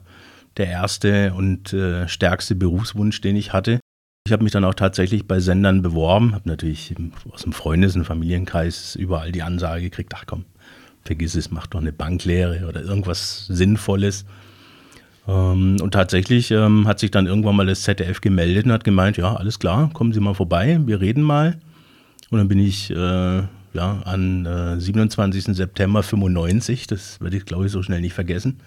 der 0.58 0.68
erste 0.68 1.34
und 1.34 1.72
äh, 1.72 2.08
stärkste 2.08 2.56
Berufswunsch, 2.56 3.22
den 3.22 3.36
ich 3.36 3.54
hatte. 3.54 3.80
Ich 4.28 4.34
habe 4.34 4.44
mich 4.44 4.54
dann 4.54 4.66
auch 4.66 4.74
tatsächlich 4.74 5.28
bei 5.28 5.40
Sendern 5.40 5.84
beworben, 5.84 6.34
habe 6.34 6.50
natürlich 6.50 6.96
aus 7.32 7.44
dem 7.44 7.54
Freundes- 7.54 7.96
und 7.96 8.06
Familienkreis 8.06 8.96
überall 8.96 9.32
die 9.32 9.44
Ansage 9.44 9.84
gekriegt, 9.84 10.14
ach 10.16 10.24
komm, 10.25 10.46
vergiss 11.04 11.36
es, 11.36 11.52
mach 11.52 11.68
doch 11.68 11.80
eine 11.80 11.94
Banklehre 11.94 12.68
oder 12.68 12.82
irgendwas 12.82 13.46
Sinnvolles. 13.46 14.25
Ähm, 15.27 15.77
und 15.82 15.91
tatsächlich 15.91 16.51
ähm, 16.51 16.88
hat 16.88 17.00
sich 17.00 17.12
dann 17.12 17.25
irgendwann 17.25 17.55
mal 17.55 17.65
das 17.65 17.84
ZDF 17.84 18.22
gemeldet 18.22 18.65
und 18.65 18.72
hat 18.72 18.84
gemeint, 18.84 19.17
ja, 19.17 19.36
alles 19.36 19.60
klar, 19.60 19.89
kommen 19.94 20.13
Sie 20.13 20.20
mal 20.20 20.36
vorbei, 20.36 20.79
wir 20.86 21.01
reden 21.01 21.24
mal. 21.24 21.58
Und 22.29 22.39
dann 22.39 22.48
bin 22.48 22.60
ich 22.60 22.91
äh, 22.91 23.44
ja, 23.75 24.01
an 24.05 24.46
äh, 24.46 24.79
27. 24.79 25.55
September 25.55 26.01
95, 26.01 26.88
das 26.88 27.20
werde 27.22 27.38
ich 27.38 27.46
glaube 27.46 27.65
ich 27.65 27.72
so 27.72 27.84
schnell 27.84 28.01
nicht 28.01 28.13
vergessen, 28.13 28.60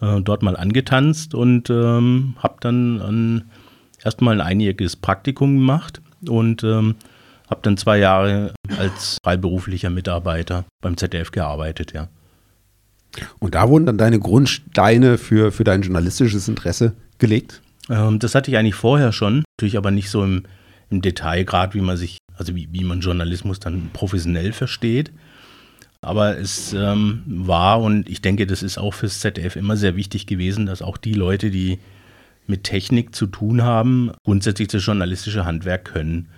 äh, 0.00 0.20
dort 0.20 0.42
mal 0.42 0.56
angetanzt 0.56 1.34
und 1.34 1.70
ähm, 1.70 2.34
habe 2.38 2.56
dann 2.60 3.00
an 3.00 3.44
erstmal 4.02 4.40
ein 4.40 4.46
einjähriges 4.46 4.96
Praktikum 4.96 5.56
gemacht 5.56 6.00
und 6.28 6.64
ähm, 6.64 6.96
habe 7.48 7.60
dann 7.62 7.76
zwei 7.76 7.98
Jahre 7.98 8.54
als 8.78 9.18
freiberuflicher 9.22 9.90
Mitarbeiter 9.90 10.64
beim 10.82 10.96
ZDF 10.96 11.30
gearbeitet, 11.30 11.92
ja. 11.92 12.08
Und 13.38 13.54
da 13.54 13.68
wurden 13.68 13.86
dann 13.86 13.98
deine 13.98 14.18
Grundsteine 14.18 15.18
für, 15.18 15.52
für 15.52 15.64
dein 15.64 15.82
journalistisches 15.82 16.48
Interesse 16.48 16.94
gelegt? 17.18 17.62
Ähm, 17.88 18.18
das 18.18 18.34
hatte 18.34 18.50
ich 18.50 18.56
eigentlich 18.56 18.74
vorher 18.74 19.12
schon, 19.12 19.44
natürlich 19.58 19.76
aber 19.76 19.90
nicht 19.90 20.10
so 20.10 20.24
im, 20.24 20.44
im 20.90 21.02
Detail, 21.02 21.44
gerade 21.44 21.74
wie 21.74 21.80
man 21.80 21.96
sich, 21.96 22.18
also 22.36 22.54
wie, 22.54 22.68
wie 22.72 22.84
man 22.84 23.00
Journalismus 23.00 23.60
dann 23.60 23.90
professionell 23.92 24.52
versteht. 24.52 25.12
Aber 26.00 26.36
es 26.36 26.74
ähm, 26.74 27.22
war 27.26 27.80
und 27.80 28.08
ich 28.10 28.20
denke, 28.20 28.46
das 28.46 28.62
ist 28.62 28.76
auch 28.76 28.92
fürs 28.92 29.20
ZDF 29.20 29.56
immer 29.56 29.76
sehr 29.76 29.96
wichtig 29.96 30.26
gewesen, 30.26 30.66
dass 30.66 30.82
auch 30.82 30.98
die 30.98 31.14
Leute, 31.14 31.50
die 31.50 31.78
mit 32.46 32.64
Technik 32.64 33.14
zu 33.14 33.26
tun 33.26 33.62
haben, 33.62 34.12
grundsätzlich 34.22 34.68
das 34.68 34.84
journalistische 34.84 35.46
Handwerk 35.46 35.86
können. 35.86 36.28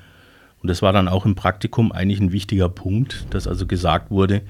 Und 0.63 0.69
das 0.69 0.83
war 0.83 0.93
dann 0.93 1.09
auch 1.09 1.27
im 1.27 1.35
Praktikum 1.35 1.91
eigentlich 1.91 2.21
ein 2.21 2.33
wichtiger 2.33 2.69
Punkt, 2.69 3.27
dass 3.31 3.49
also 3.49 3.67
gesagt 3.67 4.11
wurde, 4.11 4.43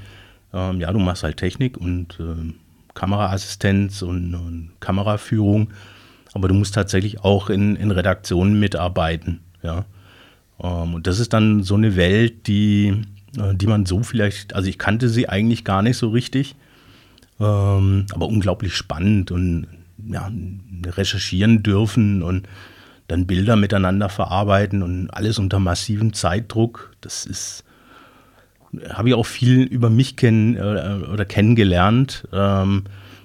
ähm, 0.56 0.80
ja, 0.80 0.92
du 0.92 0.98
machst 0.98 1.22
halt 1.22 1.36
Technik 1.36 1.76
und 1.76 2.18
äh, 2.18 2.52
Kameraassistenz 2.94 4.02
und, 4.02 4.34
und, 4.34 4.70
Kameraführung, 4.80 5.68
aber 6.32 6.48
du 6.48 6.54
musst 6.54 6.74
tatsächlich 6.74 7.22
auch 7.22 7.50
in, 7.50 7.76
in 7.76 7.90
Redaktionen 7.90 8.58
mitarbeiten. 8.58 9.40
Ja. 9.62 9.84
Ähm, 10.62 10.94
und 10.94 11.06
das 11.06 11.18
ist 11.18 11.32
dann 11.32 11.62
so 11.62 11.74
eine 11.74 11.96
Welt, 11.96 12.46
die 12.46 13.02
äh, 13.36 13.54
die 13.54 13.66
man 13.66 13.86
so 13.86 14.02
vielleicht, 14.02 14.54
also 14.54 14.68
ich 14.68 14.78
kannte 14.78 15.08
sie 15.08 15.28
eigentlich 15.28 15.64
gar 15.64 15.82
nicht 15.82 15.96
so 15.96 16.08
richtig, 16.10 16.56
ähm, 17.40 18.06
aber 18.12 18.26
unglaublich 18.26 18.74
spannend 18.74 19.30
und 19.30 19.66
ja, 20.08 20.30
recherchieren 20.84 21.62
dürfen 21.62 22.22
und 22.22 22.48
dann 23.08 23.26
Bilder 23.26 23.56
miteinander 23.56 24.08
verarbeiten 24.08 24.82
und 24.82 25.10
alles 25.10 25.38
unter 25.38 25.58
massivem 25.58 26.12
Zeitdruck. 26.12 26.92
Das 27.00 27.24
ist, 27.24 27.64
habe 28.88 29.08
ich 29.08 29.14
auch 29.14 29.26
viel 29.26 29.62
über 29.62 29.90
mich 29.90 30.16
kennen 30.16 30.56
äh, 30.56 31.06
oder 31.12 31.24
kennengelernt. 31.24 32.26
Ähm, 32.32 32.84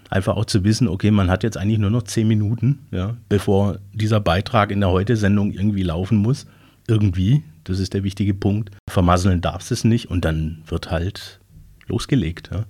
einfach 0.10 0.36
auch 0.36 0.46
zu 0.46 0.64
wissen, 0.64 0.88
okay, 0.88 1.10
man 1.10 1.30
hat 1.30 1.44
jetzt 1.44 1.58
eigentlich 1.58 1.80
nur 1.80 1.90
noch 1.90 2.04
zehn 2.04 2.28
Minuten, 2.28 2.80
ja, 2.92 3.16
bevor 3.30 3.80
dieser 3.94 4.20
Beitrag 4.20 4.72
in 4.72 4.82
der 4.82 4.90
Heute-Sendung 4.90 5.52
irgendwie 5.52 5.84
laufen 5.84 6.18
muss. 6.18 6.46
Irgendwie. 6.88 7.44
Das 7.64 7.80
ist 7.80 7.94
der 7.94 8.04
wichtige 8.04 8.34
Punkt. 8.34 8.72
Vermasseln 8.90 9.40
darfst 9.40 9.72
es 9.72 9.84
nicht 9.84 10.10
und 10.10 10.26
dann 10.26 10.64
wird 10.66 10.92
halt 10.92 11.40
losgelegt. 11.88 12.50
Ja. 12.52 12.66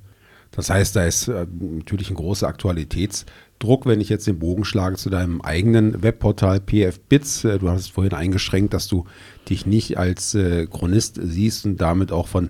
Das 0.52 0.70
heißt, 0.70 0.96
da 0.96 1.06
ist 1.06 1.28
äh, 1.28 1.48
natürlich 1.60 2.10
ein 2.10 2.16
großer 2.16 2.48
Aktualitätsdruck, 2.48 3.86
wenn 3.86 4.02
ich 4.02 4.10
jetzt 4.10 4.28
den 4.28 4.40
Bogen 4.40 4.66
schlage 4.66 4.98
zu 4.98 5.10
deinem 5.10 5.42
eigenen 5.42 6.04
Webportal 6.04 6.60
PF 6.60 7.00
Bits. 7.00 7.46
Äh, 7.46 7.60
du 7.60 7.70
hast 7.70 7.82
es 7.82 7.88
vorhin 7.88 8.14
eingeschränkt, 8.14 8.74
dass 8.74 8.88
du 8.88 9.06
dich 9.50 9.66
nicht 9.66 9.98
als 9.98 10.36
äh, 10.36 10.68
Chronist 10.68 11.20
siehst 11.22 11.66
und 11.66 11.80
damit 11.80 12.12
auch 12.12 12.28
von 12.28 12.50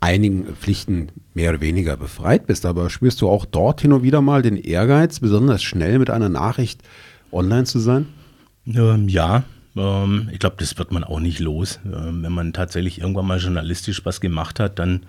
einigen 0.00 0.54
Pflichten 0.54 1.08
mehr 1.34 1.50
oder 1.50 1.60
weniger 1.60 1.96
befreit 1.96 2.46
bist. 2.46 2.66
Aber 2.66 2.90
spürst 2.90 3.20
du 3.20 3.28
auch 3.28 3.44
dort 3.44 3.80
hin 3.80 3.92
und 3.92 4.02
wieder 4.02 4.20
mal 4.20 4.42
den 4.42 4.56
Ehrgeiz, 4.56 5.20
besonders 5.20 5.62
schnell 5.62 5.98
mit 5.98 6.10
einer 6.10 6.28
Nachricht 6.28 6.82
online 7.32 7.64
zu 7.64 7.78
sein? 7.78 8.06
Ähm, 8.66 9.08
ja, 9.08 9.44
ähm, 9.76 10.28
ich 10.32 10.38
glaube, 10.38 10.56
das 10.58 10.76
wird 10.78 10.92
man 10.92 11.04
auch 11.04 11.20
nicht 11.20 11.38
los. 11.38 11.80
Ähm, 11.84 12.22
wenn 12.22 12.32
man 12.32 12.52
tatsächlich 12.52 13.00
irgendwann 13.00 13.26
mal 13.26 13.38
journalistisch 13.38 14.04
was 14.04 14.20
gemacht 14.20 14.60
hat, 14.60 14.78
dann, 14.78 15.04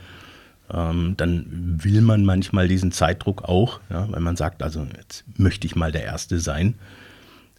ähm, 0.74 1.14
dann 1.18 1.46
will 1.84 2.02
man 2.02 2.26
manchmal 2.26 2.68
diesen 2.68 2.92
Zeitdruck 2.92 3.44
auch, 3.44 3.80
ja, 3.90 4.12
weil 4.12 4.22
man 4.22 4.36
sagt, 4.36 4.64
also 4.64 4.88
jetzt 4.98 5.24
möchte 5.38 5.68
ich 5.68 5.76
mal 5.76 5.92
der 5.92 6.04
Erste 6.04 6.40
sein. 6.40 6.74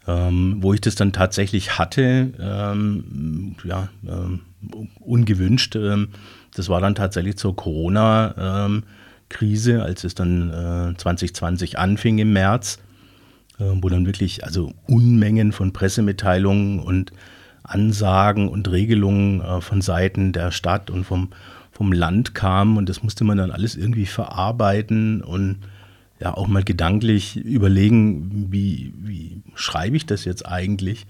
Ähm, 0.04 0.56
wo 0.60 0.74
ich 0.74 0.80
das 0.80 0.96
dann 0.96 1.12
tatsächlich 1.12 1.78
hatte, 1.78 2.32
ähm, 2.40 3.54
ja, 3.62 3.88
ähm, 4.04 4.40
ungewünscht, 4.98 5.76
das 5.76 6.68
war 6.68 6.80
dann 6.80 6.96
tatsächlich 6.96 7.36
zur 7.36 7.54
Corona-Krise, 7.54 9.80
als 9.80 10.02
es 10.02 10.16
dann 10.16 10.50
äh, 10.50 10.96
2020 10.96 11.78
anfing 11.78 12.18
im 12.18 12.32
März 12.32 12.80
äh, 13.62 13.76
wo 13.80 13.88
dann 13.88 14.06
wirklich 14.06 14.44
also 14.44 14.72
Unmengen 14.86 15.52
von 15.52 15.72
Pressemitteilungen 15.72 16.80
und 16.80 17.12
Ansagen 17.62 18.48
und 18.48 18.70
Regelungen 18.70 19.40
äh, 19.40 19.60
von 19.60 19.80
Seiten 19.80 20.32
der 20.32 20.50
Stadt 20.50 20.90
und 20.90 21.04
vom, 21.04 21.30
vom 21.72 21.92
Land 21.92 22.34
kamen 22.34 22.76
und 22.76 22.88
das 22.88 23.02
musste 23.02 23.24
man 23.24 23.38
dann 23.38 23.50
alles 23.50 23.76
irgendwie 23.76 24.06
verarbeiten 24.06 25.22
und 25.22 25.58
ja 26.20 26.34
auch 26.36 26.46
mal 26.46 26.62
gedanklich 26.62 27.36
überlegen, 27.36 28.46
wie, 28.52 28.94
wie 28.96 29.42
schreibe 29.54 29.96
ich 29.96 30.06
das 30.06 30.24
jetzt 30.24 30.46
eigentlich? 30.46 31.06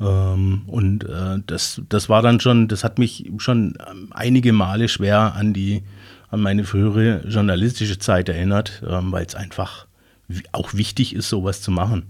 Ähm, 0.00 0.62
und 0.66 1.04
äh, 1.04 1.38
das, 1.46 1.80
das 1.88 2.08
war 2.08 2.22
dann 2.22 2.40
schon, 2.40 2.66
das 2.68 2.82
hat 2.82 2.98
mich 2.98 3.30
schon 3.38 3.78
einige 4.10 4.52
Male 4.52 4.88
schwer 4.88 5.34
an 5.34 5.52
die, 5.52 5.82
an 6.30 6.40
meine 6.40 6.64
frühere 6.64 7.24
journalistische 7.28 7.98
Zeit 7.98 8.28
erinnert, 8.28 8.82
ähm, 8.88 9.12
weil 9.12 9.24
es 9.24 9.34
einfach 9.34 9.86
auch 10.52 10.74
wichtig 10.74 11.14
ist, 11.14 11.28
sowas 11.28 11.60
zu 11.60 11.70
machen. 11.70 12.06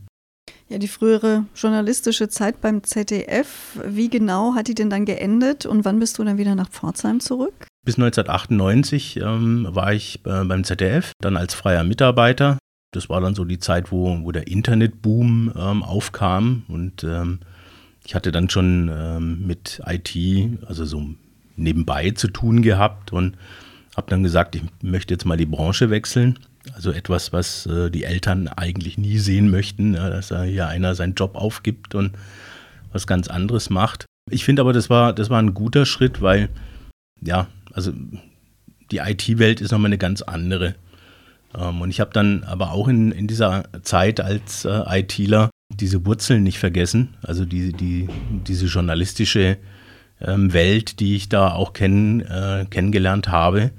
Ja, 0.69 0.79
die 0.79 0.89
frühere 0.89 1.45
journalistische 1.55 2.29
Zeit 2.29 2.61
beim 2.61 2.83
ZDF, 2.83 3.79
wie 3.85 4.09
genau 4.09 4.55
hat 4.55 4.69
die 4.69 4.75
denn 4.75 4.89
dann 4.89 5.05
geendet 5.05 5.67
und 5.67 5.85
wann 5.85 5.99
bist 5.99 6.19
du 6.19 6.25
dann 6.25 6.39
wieder 6.39 6.55
nach 6.55 6.71
Pforzheim 6.71 7.21
zurück? 7.21 7.67
Bis 7.85 7.97
1998 7.97 9.19
ähm, 9.19 9.67
war 9.71 9.93
ich 9.93 10.21
äh, 10.25 10.45
beim 10.45 10.65
ZDF, 10.65 11.13
dann 11.21 11.37
als 11.37 11.55
freier 11.55 11.85
Mitarbeiter. 11.85 12.59
Das 12.93 13.09
war 13.09 13.21
dann 13.21 13.35
so 13.35 13.45
die 13.45 13.59
Zeit, 13.59 13.91
wo, 13.91 14.23
wo 14.23 14.33
der 14.33 14.47
Internetboom 14.47 15.53
ähm, 15.57 15.83
aufkam 15.83 16.65
und 16.69 17.05
ähm, 17.05 17.41
ich 18.05 18.15
hatte 18.15 18.33
dann 18.33 18.51
schon 18.51 18.91
ähm, 18.93 19.47
mit 19.47 19.81
IT, 19.87 20.17
also 20.67 20.85
so 20.85 21.07
nebenbei 21.57 22.11
zu 22.11 22.29
tun 22.29 22.63
gehabt 22.63 23.13
und 23.13 23.37
habe 23.97 24.11
dann 24.11 24.23
gesagt, 24.23 24.55
ich 24.57 24.63
möchte 24.83 25.15
jetzt 25.15 25.25
mal 25.25 25.37
die 25.37 25.47
Branche 25.47 25.91
wechseln 25.91 26.39
also 26.75 26.93
etwas, 26.93 27.33
was 27.33 27.67
äh, 27.67 27.91
die 27.91 28.05
Eltern 28.05 28.49
eigentlich 28.49 28.99
nie 28.99 29.19
sehen 29.19 29.51
möchten, 29.51 29.95
ja, 29.95 30.11
dass 30.11 30.29
da 30.29 30.43
hier 30.43 30.69
einer 30.69 30.95
seinen 30.95 31.15
Job 31.15 31.35
aufgibt 31.35 31.95
und 31.95 32.13
was 32.93 33.07
ganz 33.07 33.29
anderes 33.29 33.71
macht. 33.71 34.07
Ich 34.31 34.45
finde 34.45 34.63
aber, 34.63 34.73
das 34.73 34.89
war, 34.89 35.13
das 35.13 35.31
war 35.31 35.41
ein 35.41 35.55
guter 35.55 35.87
Schritt, 35.87 36.23
weil, 36.23 36.49
ja, 37.21 37.49
also 37.73 37.93
die 38.91 38.99
IT-Welt 38.99 39.61
ist 39.61 39.73
nochmal 39.73 39.89
eine 39.89 39.99
ganz 39.99 40.23
andere. 40.23 40.75
Ähm, 41.59 41.81
und 41.81 41.91
ich 41.91 42.01
habe 42.01 42.11
dann 42.13 42.45
aber 42.45 42.73
auch 42.73 42.89
in, 42.89 43.13
in 43.13 43.27
dieser 43.27 43.65
Zeit 43.83 44.21
als 44.21 44.65
äh, 44.65 44.83
ITler 44.87 45.51
diese 45.75 46.05
Wurzeln 46.05 46.43
nicht 46.43 46.59
vergessen, 46.59 47.15
also 47.23 47.45
die, 47.45 47.73
die, 47.73 48.09
diese 48.47 48.67
journalistische 48.67 49.57
ähm, 50.21 50.53
Welt, 50.53 51.01
die 51.01 51.17
ich 51.17 51.29
da 51.29 51.53
auch 51.53 51.73
kenn, 51.73 52.21
äh, 52.21 52.67
kennengelernt 52.69 53.29
habe 53.29 53.73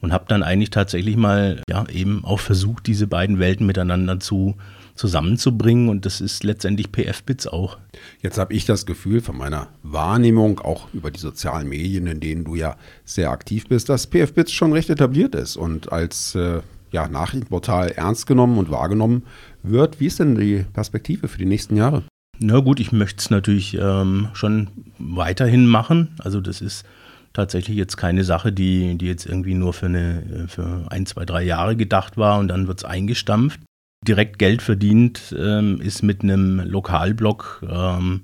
und 0.00 0.12
habe 0.12 0.24
dann 0.28 0.42
eigentlich 0.42 0.70
tatsächlich 0.70 1.16
mal 1.16 1.62
ja 1.68 1.86
eben 1.88 2.24
auch 2.24 2.40
versucht, 2.40 2.86
diese 2.86 3.06
beiden 3.06 3.38
Welten 3.38 3.66
miteinander 3.66 4.20
zu 4.20 4.56
zusammenzubringen 4.98 5.88
und 5.88 6.04
das 6.04 6.20
ist 6.20 6.44
letztendlich 6.44 6.92
PF-Bits 6.92 7.46
auch. 7.46 7.78
Jetzt 8.20 8.38
habe 8.38 8.52
ich 8.52 8.66
das 8.66 8.84
Gefühl 8.84 9.20
von 9.20 9.36
meiner 9.36 9.68
Wahrnehmung, 9.82 10.60
auch 10.60 10.92
über 10.92 11.10
die 11.10 11.20
sozialen 11.20 11.68
Medien, 11.68 12.06
in 12.06 12.20
denen 12.20 12.44
du 12.44 12.54
ja 12.54 12.76
sehr 13.04 13.30
aktiv 13.30 13.68
bist, 13.68 13.88
dass 13.88 14.08
PF-Bits 14.08 14.52
schon 14.52 14.72
recht 14.72 14.90
etabliert 14.90 15.34
ist 15.34 15.56
und 15.56 15.92
als 15.92 16.34
äh, 16.34 16.60
ja, 16.90 17.08
Nachrichtenportal 17.08 17.90
ernst 17.92 18.26
genommen 18.26 18.58
und 18.58 18.70
wahrgenommen 18.70 19.22
wird. 19.62 20.00
Wie 20.00 20.06
ist 20.06 20.18
denn 20.18 20.34
die 20.34 20.64
Perspektive 20.72 21.28
für 21.28 21.38
die 21.38 21.46
nächsten 21.46 21.76
Jahre? 21.76 22.02
Na 22.40 22.60
gut, 22.60 22.80
ich 22.80 22.92
möchte 22.92 23.20
es 23.20 23.30
natürlich 23.30 23.74
ähm, 23.74 24.28
schon 24.32 24.68
weiterhin 24.98 25.66
machen. 25.66 26.14
Also 26.18 26.40
das 26.40 26.60
ist 26.60 26.84
tatsächlich 27.32 27.76
jetzt 27.76 27.96
keine 27.96 28.24
Sache, 28.24 28.52
die, 28.52 28.96
die 28.96 29.06
jetzt 29.06 29.26
irgendwie 29.26 29.54
nur 29.54 29.72
für, 29.72 29.86
eine, 29.86 30.46
für 30.48 30.86
ein, 30.90 31.06
zwei, 31.06 31.24
drei 31.24 31.42
Jahre 31.42 31.76
gedacht 31.76 32.16
war 32.16 32.38
und 32.38 32.48
dann 32.48 32.66
wird 32.66 32.78
es 32.78 32.84
eingestampft. 32.84 33.60
Direkt 34.06 34.38
Geld 34.38 34.62
verdient 34.62 35.34
ähm, 35.36 35.80
ist 35.80 36.02
mit 36.02 36.22
einem 36.22 36.60
Lokalblog 36.60 37.62
ähm, 37.68 38.22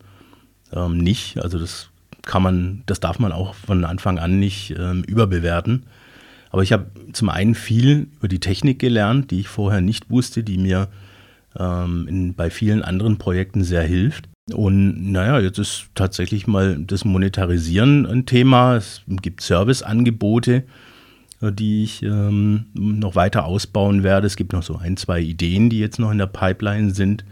ähm, 0.73 0.99
nicht. 0.99 1.38
Also 1.43 1.59
das 1.59 1.90
kann 2.23 2.43
man, 2.43 2.83
das 2.87 3.00
darf 3.00 3.19
man 3.19 3.33
auch 3.33 3.54
von 3.54 3.85
Anfang 3.85 4.19
an 4.19 4.38
nicht 4.38 4.75
ähm, 4.78 5.02
überbewerten. 5.04 5.85
Aber 6.50 6.62
ich 6.62 6.73
habe 6.73 6.87
zum 7.12 7.28
einen 7.28 7.54
viel 7.54 8.09
über 8.16 8.28
die 8.28 8.38
Technik 8.38 8.78
gelernt, 8.78 9.31
die 9.31 9.40
ich 9.40 9.49
vorher 9.49 9.81
nicht 9.81 10.11
wusste, 10.11 10.45
die 10.45 10.59
mir 10.59 10.88
ähm, 11.59 12.07
in, 12.09 12.35
bei 12.35 12.50
vielen 12.50 12.83
anderen 12.83 13.19
Projekten 13.19 13.64
sehr 13.64 13.83
hilft. 13.83 14.28
Und 14.52 15.11
naja, 15.11 15.40
jetzt 15.40 15.59
ist 15.59 15.87
tatsächlich 15.95 16.47
mal 16.47 16.78
das 16.78 17.04
Monetarisieren 17.04 18.07
ein 18.07 18.26
Thema. 18.26 18.76
Es 18.76 19.02
gibt 19.07 19.40
Serviceangebote, 19.40 20.64
die 21.53 21.85
ich 21.85 22.03
ähm, 22.03 22.67
noch 22.75 23.15
weiter 23.15 23.45
ausbauen 23.45 24.03
werde. 24.03 24.27
Es 24.27 24.37
gibt 24.37 24.53
noch 24.53 24.63
so 24.63 24.77
ein, 24.77 24.97
zwei 24.97 25.21
Ideen, 25.21 25.71
die 25.71 25.79
jetzt 25.79 25.99
noch 25.99 26.11
in 26.11 26.19
der 26.19 26.27
Pipeline 26.27 26.91
sind, 26.91 27.25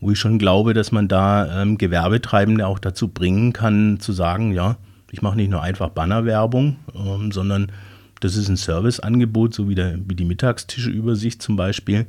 wo 0.00 0.10
ich 0.10 0.18
schon 0.18 0.38
glaube, 0.38 0.74
dass 0.74 0.92
man 0.92 1.08
da 1.08 1.62
ähm, 1.62 1.78
Gewerbetreibende 1.78 2.66
auch 2.66 2.78
dazu 2.78 3.08
bringen 3.08 3.52
kann, 3.52 3.98
zu 4.00 4.12
sagen, 4.12 4.52
ja, 4.52 4.76
ich 5.10 5.22
mache 5.22 5.36
nicht 5.36 5.50
nur 5.50 5.62
einfach 5.62 5.90
Bannerwerbung, 5.90 6.76
ähm, 6.94 7.32
sondern 7.32 7.72
das 8.20 8.36
ist 8.36 8.48
ein 8.48 8.56
Serviceangebot, 8.56 9.54
so 9.54 9.68
wie, 9.68 9.74
der, 9.74 9.98
wie 10.06 10.14
die 10.14 10.24
Mittagstische-Übersicht 10.24 11.42
zum 11.42 11.56
Beispiel. 11.56 12.06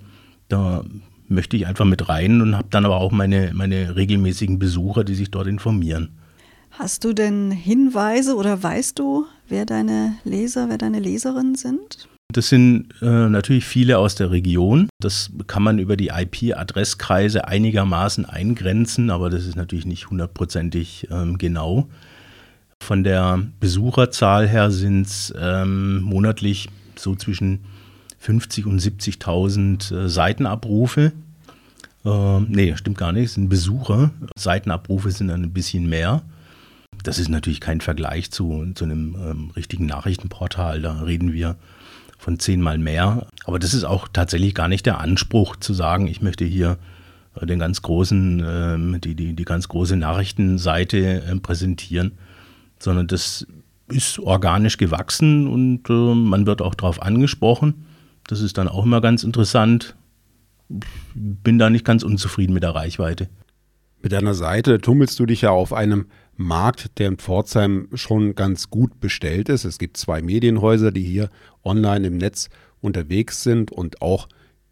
Da 0.50 0.84
möchte 1.28 1.58
ich 1.58 1.68
einfach 1.68 1.86
mit 1.86 2.08
rein 2.10 2.42
und 2.42 2.56
habe 2.56 2.68
dann 2.70 2.86
aber 2.86 2.98
auch 2.98 3.12
meine, 3.12 3.52
meine 3.54 3.96
regelmäßigen 3.96 4.60
Besucher, 4.60 5.04
die 5.04 5.16
sich 5.16 5.32
dort 5.32 5.48
informieren. 5.48 6.10
Hast 6.72 7.04
du 7.04 7.14
denn 7.14 7.52
Hinweise 7.52 8.36
oder 8.36 8.62
weißt 8.62 9.00
du, 9.00 9.26
wer 9.50 9.66
deine 9.66 10.16
Leser, 10.24 10.70
wer 10.70 10.78
deine 10.78 11.00
Leserinnen 11.00 11.56
sind? 11.56 12.08
Das 12.34 12.50
sind 12.50 12.90
äh, 13.02 13.30
natürlich 13.30 13.66
viele 13.66 13.98
aus 13.98 14.16
der 14.16 14.32
Region. 14.32 14.90
Das 15.02 15.32
kann 15.48 15.64
man 15.64 15.80
über 15.80 15.96
die 15.96 16.10
IP-Adresskreise 16.10 17.48
einigermaßen 17.48 18.26
eingrenzen, 18.26 19.10
aber 19.10 19.30
das 19.30 19.46
ist 19.46 19.56
natürlich 19.56 19.86
nicht 19.86 20.10
hundertprozentig 20.10 21.08
ähm, 21.10 21.38
genau. 21.38 21.88
Von 22.84 23.04
der 23.04 23.42
Besucherzahl 23.60 24.48
her 24.48 24.72
sind 24.72 25.08
es 25.08 25.34
ähm, 25.40 26.02
monatlich 26.02 26.70
so 26.96 27.16
zwischen 27.16 27.62
50 28.20 28.66
und 28.66 28.82
70.000 28.82 29.96
äh, 29.96 30.10
Seitenabrufe. 30.10 31.14
Ähm, 32.06 32.48
nee, 32.50 32.76
stimmt 32.76 32.98
gar 32.98 33.14
nicht, 33.14 33.26
es 33.26 33.34
sind 33.36 33.50
Besucher. 33.50 34.12
Seitenabrufe 34.38 35.12
sind 35.12 35.30
dann 35.30 35.44
ein 35.44 35.54
bisschen 35.54 35.88
mehr. 35.88 36.24
Das 37.08 37.20
ist 37.20 37.30
natürlich 37.30 37.62
kein 37.62 37.80
Vergleich 37.80 38.32
zu, 38.32 38.74
zu 38.76 38.84
einem 38.84 39.16
ähm, 39.16 39.52
richtigen 39.56 39.86
Nachrichtenportal. 39.86 40.82
Da 40.82 41.04
reden 41.04 41.32
wir 41.32 41.56
von 42.18 42.38
zehnmal 42.38 42.78
mehr. 42.78 43.28
Aber 43.46 43.60
das 43.60 43.74
ist 43.74 43.86
auch 43.86 44.10
tatsächlich 44.12 44.54
gar 44.54 44.68
nicht 44.68 44.86
der 44.86 45.00
Anspruch 45.00 45.56
zu 45.56 45.74
sagen, 45.74 46.08
ich 46.08 46.22
möchte 46.22 46.44
hier 46.44 46.78
äh, 47.40 47.46
den 47.46 47.60
ganz 47.60 47.82
großen, 47.82 48.44
ähm, 48.46 49.00
die, 49.00 49.16
die, 49.16 49.38
die 49.38 49.46
ganz 49.46 49.70
große 49.70 49.96
Nachrichtenseite 49.96 51.24
äh, 51.24 51.36
präsentieren, 51.38 52.12
sondern 52.78 53.08
das 53.08 53.48
ist 53.88 54.20
organisch 54.20 54.76
gewachsen 54.76 55.48
und 55.48 55.90
äh, 55.90 56.14
man 56.14 56.46
wird 56.46 56.62
auch 56.62 56.76
darauf 56.76 57.02
angesprochen. 57.02 57.86
Das 58.28 58.42
ist 58.42 58.58
dann 58.58 58.68
auch 58.68 58.84
immer 58.84 59.00
ganz 59.00 59.24
interessant. 59.24 59.96
Bin 61.14 61.58
da 61.58 61.70
nicht 61.70 61.86
ganz 61.86 62.04
unzufrieden 62.04 62.52
mit 62.52 62.64
der 62.64 62.76
Reichweite. 62.76 63.30
Mit 64.02 64.12
deiner 64.12 64.34
Seite 64.34 64.80
tummelst 64.82 65.18
du 65.20 65.26
dich 65.26 65.42
ja 65.42 65.52
auf 65.52 65.72
einem 65.72 66.08
Markt, 66.38 66.98
der 67.00 67.08
in 67.08 67.18
Pforzheim 67.18 67.90
schon 67.94 68.36
ganz 68.36 68.70
gut 68.70 69.00
bestellt 69.00 69.50
ist. 69.50 69.66
Es 69.66 69.80
gibt 69.80 69.98
zwei 69.98 70.22
Medienhäuser, 70.22 70.92
die 70.92 71.04
hier 71.04 71.30
online 71.64 72.08
im 72.08 72.18
Netz 72.18 72.50
unterwegs 72.82 73.44
sind 73.44 73.72
und 73.72 74.02
auch 74.02 74.28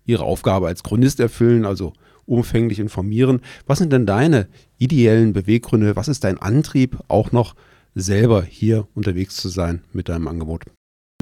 ihre 0.05 0.23
Aufgabe 0.23 0.67
als 0.67 0.83
Chronist 0.83 1.19
erfüllen, 1.19 1.65
also 1.65 1.93
umfänglich 2.25 2.79
informieren. 2.79 3.41
Was 3.65 3.79
sind 3.79 3.91
denn 3.91 4.05
deine 4.05 4.47
ideellen 4.77 5.33
Beweggründe? 5.33 5.95
Was 5.95 6.07
ist 6.07 6.23
dein 6.23 6.37
Antrieb, 6.37 6.97
auch 7.07 7.31
noch 7.31 7.55
selber 7.95 8.43
hier 8.43 8.87
unterwegs 8.93 9.35
zu 9.37 9.49
sein 9.49 9.83
mit 9.93 10.09
deinem 10.09 10.27
Angebot? 10.27 10.65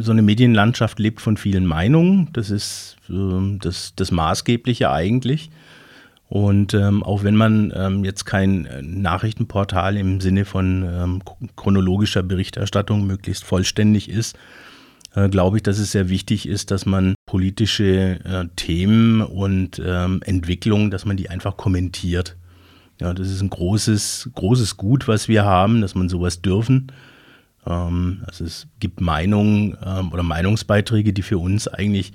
So 0.02 0.12
eine 0.12 0.24
Medienlandschaft 0.24 1.00
lebt 1.00 1.22
von 1.22 1.38
vielen 1.38 1.66
Meinungen. 1.66 2.30
Das 2.34 2.50
ist 2.50 2.98
äh, 3.10 3.58
das, 3.60 3.94
das 3.96 4.12
Maßgebliche 4.12 4.92
eigentlich. 4.92 5.52
Und 6.34 6.74
ähm, 6.74 7.04
auch 7.04 7.24
wenn 7.24 7.36
man 7.36 7.72
ähm, 7.76 8.04
jetzt 8.04 8.26
kein 8.26 8.66
äh, 8.66 8.82
Nachrichtenportal 8.82 9.96
im 9.98 10.20
Sinne 10.20 10.46
von 10.46 10.84
ähm, 10.84 11.22
chronologischer 11.56 12.24
Berichterstattung 12.24 13.06
möglichst 13.06 13.44
vollständig 13.44 14.10
ist, 14.10 14.36
äh, 15.14 15.30
glaube 15.30 15.58
ich, 15.58 15.64
dass 15.64 15.78
es 15.78 15.92
sehr 15.92 16.10
wichtig 16.10 16.48
ist, 16.48 16.72
dass 16.72 16.88
man 16.88 17.14
politische 17.28 18.20
äh, 18.26 18.48
Themen 18.56 19.22
und 19.22 19.80
ähm, 19.86 20.24
Entwicklungen, 20.26 20.90
dass 20.90 21.06
man 21.06 21.18
die 21.18 21.30
einfach 21.30 21.56
kommentiert. 21.56 22.36
Ja, 23.00 23.14
das 23.14 23.30
ist 23.30 23.42
ein 23.42 23.52
großes, 23.52 24.32
großes 24.34 24.76
Gut, 24.76 25.08
was 25.08 25.28
wir 25.28 25.46
haben, 25.46 25.82
dass 25.82 25.94
man 25.94 26.10
sowas 26.10 26.42
dürfen. 26.42 26.92
Ähm, 27.68 28.24
also 28.26 28.44
es 28.44 28.66
gibt 28.80 29.02
Meinungen 29.02 29.78
ähm, 29.86 30.12
oder 30.12 30.24
Meinungsbeiträge, 30.24 31.14
die 31.14 31.22
für 31.22 31.38
uns 31.38 31.68
eigentlich 31.68 32.12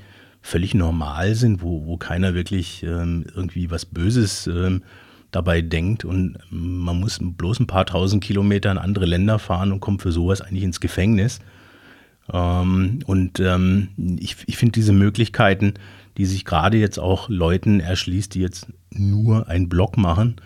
völlig 0.48 0.74
normal 0.74 1.34
sind, 1.34 1.62
wo, 1.62 1.84
wo 1.84 1.98
keiner 1.98 2.32
wirklich 2.32 2.82
ähm, 2.82 3.26
irgendwie 3.34 3.70
was 3.70 3.84
Böses 3.84 4.46
ähm, 4.46 4.82
dabei 5.30 5.60
denkt 5.60 6.06
und 6.06 6.38
man 6.50 6.98
muss 6.98 7.18
bloß 7.20 7.60
ein 7.60 7.66
paar 7.66 7.84
tausend 7.84 8.24
Kilometer 8.24 8.72
in 8.72 8.78
andere 8.78 9.04
Länder 9.04 9.38
fahren 9.38 9.72
und 9.72 9.80
kommt 9.80 10.00
für 10.00 10.10
sowas 10.10 10.40
eigentlich 10.40 10.64
ins 10.64 10.80
Gefängnis. 10.80 11.40
Ähm, 12.32 13.00
und 13.04 13.40
ähm, 13.40 13.88
ich, 14.18 14.36
ich 14.46 14.56
finde 14.56 14.72
diese 14.72 14.94
Möglichkeiten, 14.94 15.74
die 16.16 16.24
sich 16.24 16.46
gerade 16.46 16.78
jetzt 16.78 16.98
auch 16.98 17.28
Leuten 17.28 17.80
erschließt, 17.80 18.34
die 18.34 18.40
jetzt 18.40 18.68
nur 18.90 19.48
einen 19.48 19.68
Blog 19.68 19.98
machen, 19.98 20.36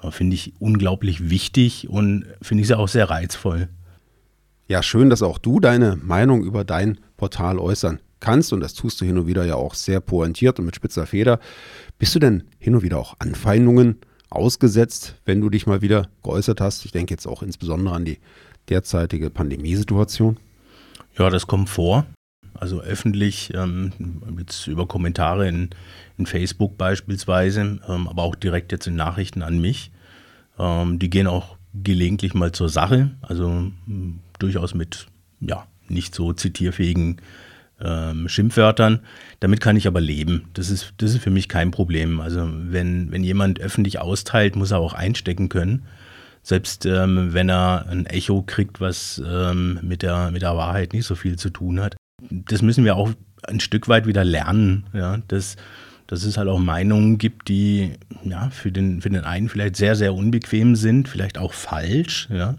äh, 0.00 0.12
finde 0.12 0.34
ich 0.34 0.54
unglaublich 0.60 1.28
wichtig 1.28 1.88
und 1.88 2.24
finde 2.40 2.62
ich 2.62 2.68
sie 2.68 2.78
auch 2.78 2.88
sehr 2.88 3.10
reizvoll. 3.10 3.68
Ja, 4.68 4.84
schön, 4.84 5.10
dass 5.10 5.22
auch 5.22 5.38
du 5.38 5.58
deine 5.58 5.96
Meinung 5.96 6.44
über 6.44 6.62
dein 6.62 7.00
Portal 7.16 7.58
äußern 7.58 7.98
kannst, 8.20 8.52
und 8.52 8.60
das 8.60 8.74
tust 8.74 9.00
du 9.00 9.04
hin 9.04 9.18
und 9.18 9.26
wieder 9.26 9.44
ja 9.44 9.54
auch 9.54 9.74
sehr 9.74 10.00
pointiert 10.00 10.58
und 10.58 10.66
mit 10.66 10.76
spitzer 10.76 11.06
Feder, 11.06 11.40
bist 11.98 12.14
du 12.14 12.18
denn 12.18 12.44
hin 12.58 12.74
und 12.74 12.82
wieder 12.82 12.98
auch 12.98 13.16
Anfeindungen 13.18 13.98
ausgesetzt, 14.28 15.16
wenn 15.24 15.40
du 15.40 15.50
dich 15.50 15.66
mal 15.66 15.82
wieder 15.82 16.08
geäußert 16.22 16.60
hast? 16.60 16.84
Ich 16.84 16.92
denke 16.92 17.12
jetzt 17.12 17.26
auch 17.26 17.42
insbesondere 17.42 17.94
an 17.94 18.04
die 18.04 18.18
derzeitige 18.68 19.30
Pandemiesituation. 19.30 20.38
Ja, 21.18 21.28
das 21.30 21.46
kommt 21.46 21.68
vor. 21.68 22.06
Also 22.54 22.80
öffentlich, 22.80 23.52
ähm, 23.54 23.92
jetzt 24.38 24.66
über 24.66 24.86
Kommentare 24.86 25.48
in, 25.48 25.70
in 26.18 26.26
Facebook 26.26 26.76
beispielsweise, 26.76 27.80
ähm, 27.88 28.08
aber 28.08 28.22
auch 28.22 28.34
direkt 28.34 28.72
jetzt 28.72 28.86
in 28.86 28.96
Nachrichten 28.96 29.42
an 29.42 29.60
mich. 29.60 29.92
Ähm, 30.58 30.98
die 30.98 31.10
gehen 31.10 31.26
auch 31.26 31.56
gelegentlich 31.72 32.34
mal 32.34 32.52
zur 32.52 32.68
Sache, 32.68 33.12
also 33.22 33.48
mh, 33.86 34.14
durchaus 34.38 34.74
mit 34.74 35.06
ja, 35.40 35.66
nicht 35.88 36.14
so 36.14 36.32
zitierfähigen 36.32 37.20
ähm, 37.82 38.28
Schimpfwörtern. 38.28 39.00
Damit 39.40 39.60
kann 39.60 39.76
ich 39.76 39.86
aber 39.86 40.00
leben. 40.00 40.48
Das 40.54 40.70
ist, 40.70 40.94
das 40.98 41.14
ist 41.14 41.22
für 41.22 41.30
mich 41.30 41.48
kein 41.48 41.70
Problem. 41.70 42.20
Also 42.20 42.48
wenn, 42.52 43.10
wenn 43.12 43.24
jemand 43.24 43.60
öffentlich 43.60 43.98
austeilt, 43.98 44.56
muss 44.56 44.70
er 44.70 44.78
auch 44.78 44.94
einstecken 44.94 45.48
können. 45.48 45.82
Selbst 46.42 46.86
ähm, 46.86 47.32
wenn 47.32 47.50
er 47.50 47.86
ein 47.88 48.06
Echo 48.06 48.42
kriegt, 48.42 48.80
was 48.80 49.22
ähm, 49.26 49.78
mit, 49.82 50.02
der, 50.02 50.30
mit 50.30 50.42
der 50.42 50.56
Wahrheit 50.56 50.92
nicht 50.92 51.06
so 51.06 51.14
viel 51.14 51.36
zu 51.36 51.50
tun 51.50 51.80
hat. 51.80 51.96
Das 52.30 52.62
müssen 52.62 52.84
wir 52.84 52.96
auch 52.96 53.10
ein 53.46 53.60
Stück 53.60 53.88
weit 53.88 54.06
wieder 54.06 54.24
lernen. 54.24 54.84
Ja? 54.92 55.18
Dass, 55.28 55.56
dass 56.06 56.24
es 56.24 56.36
halt 56.36 56.48
auch 56.48 56.58
Meinungen 56.58 57.18
gibt, 57.18 57.48
die 57.48 57.92
ja, 58.24 58.50
für, 58.50 58.72
den, 58.72 59.02
für 59.02 59.10
den 59.10 59.24
einen 59.24 59.48
vielleicht 59.48 59.76
sehr, 59.76 59.96
sehr 59.96 60.14
unbequem 60.14 60.76
sind, 60.76 61.08
vielleicht 61.08 61.38
auch 61.38 61.52
falsch. 61.52 62.28
Ja? 62.30 62.56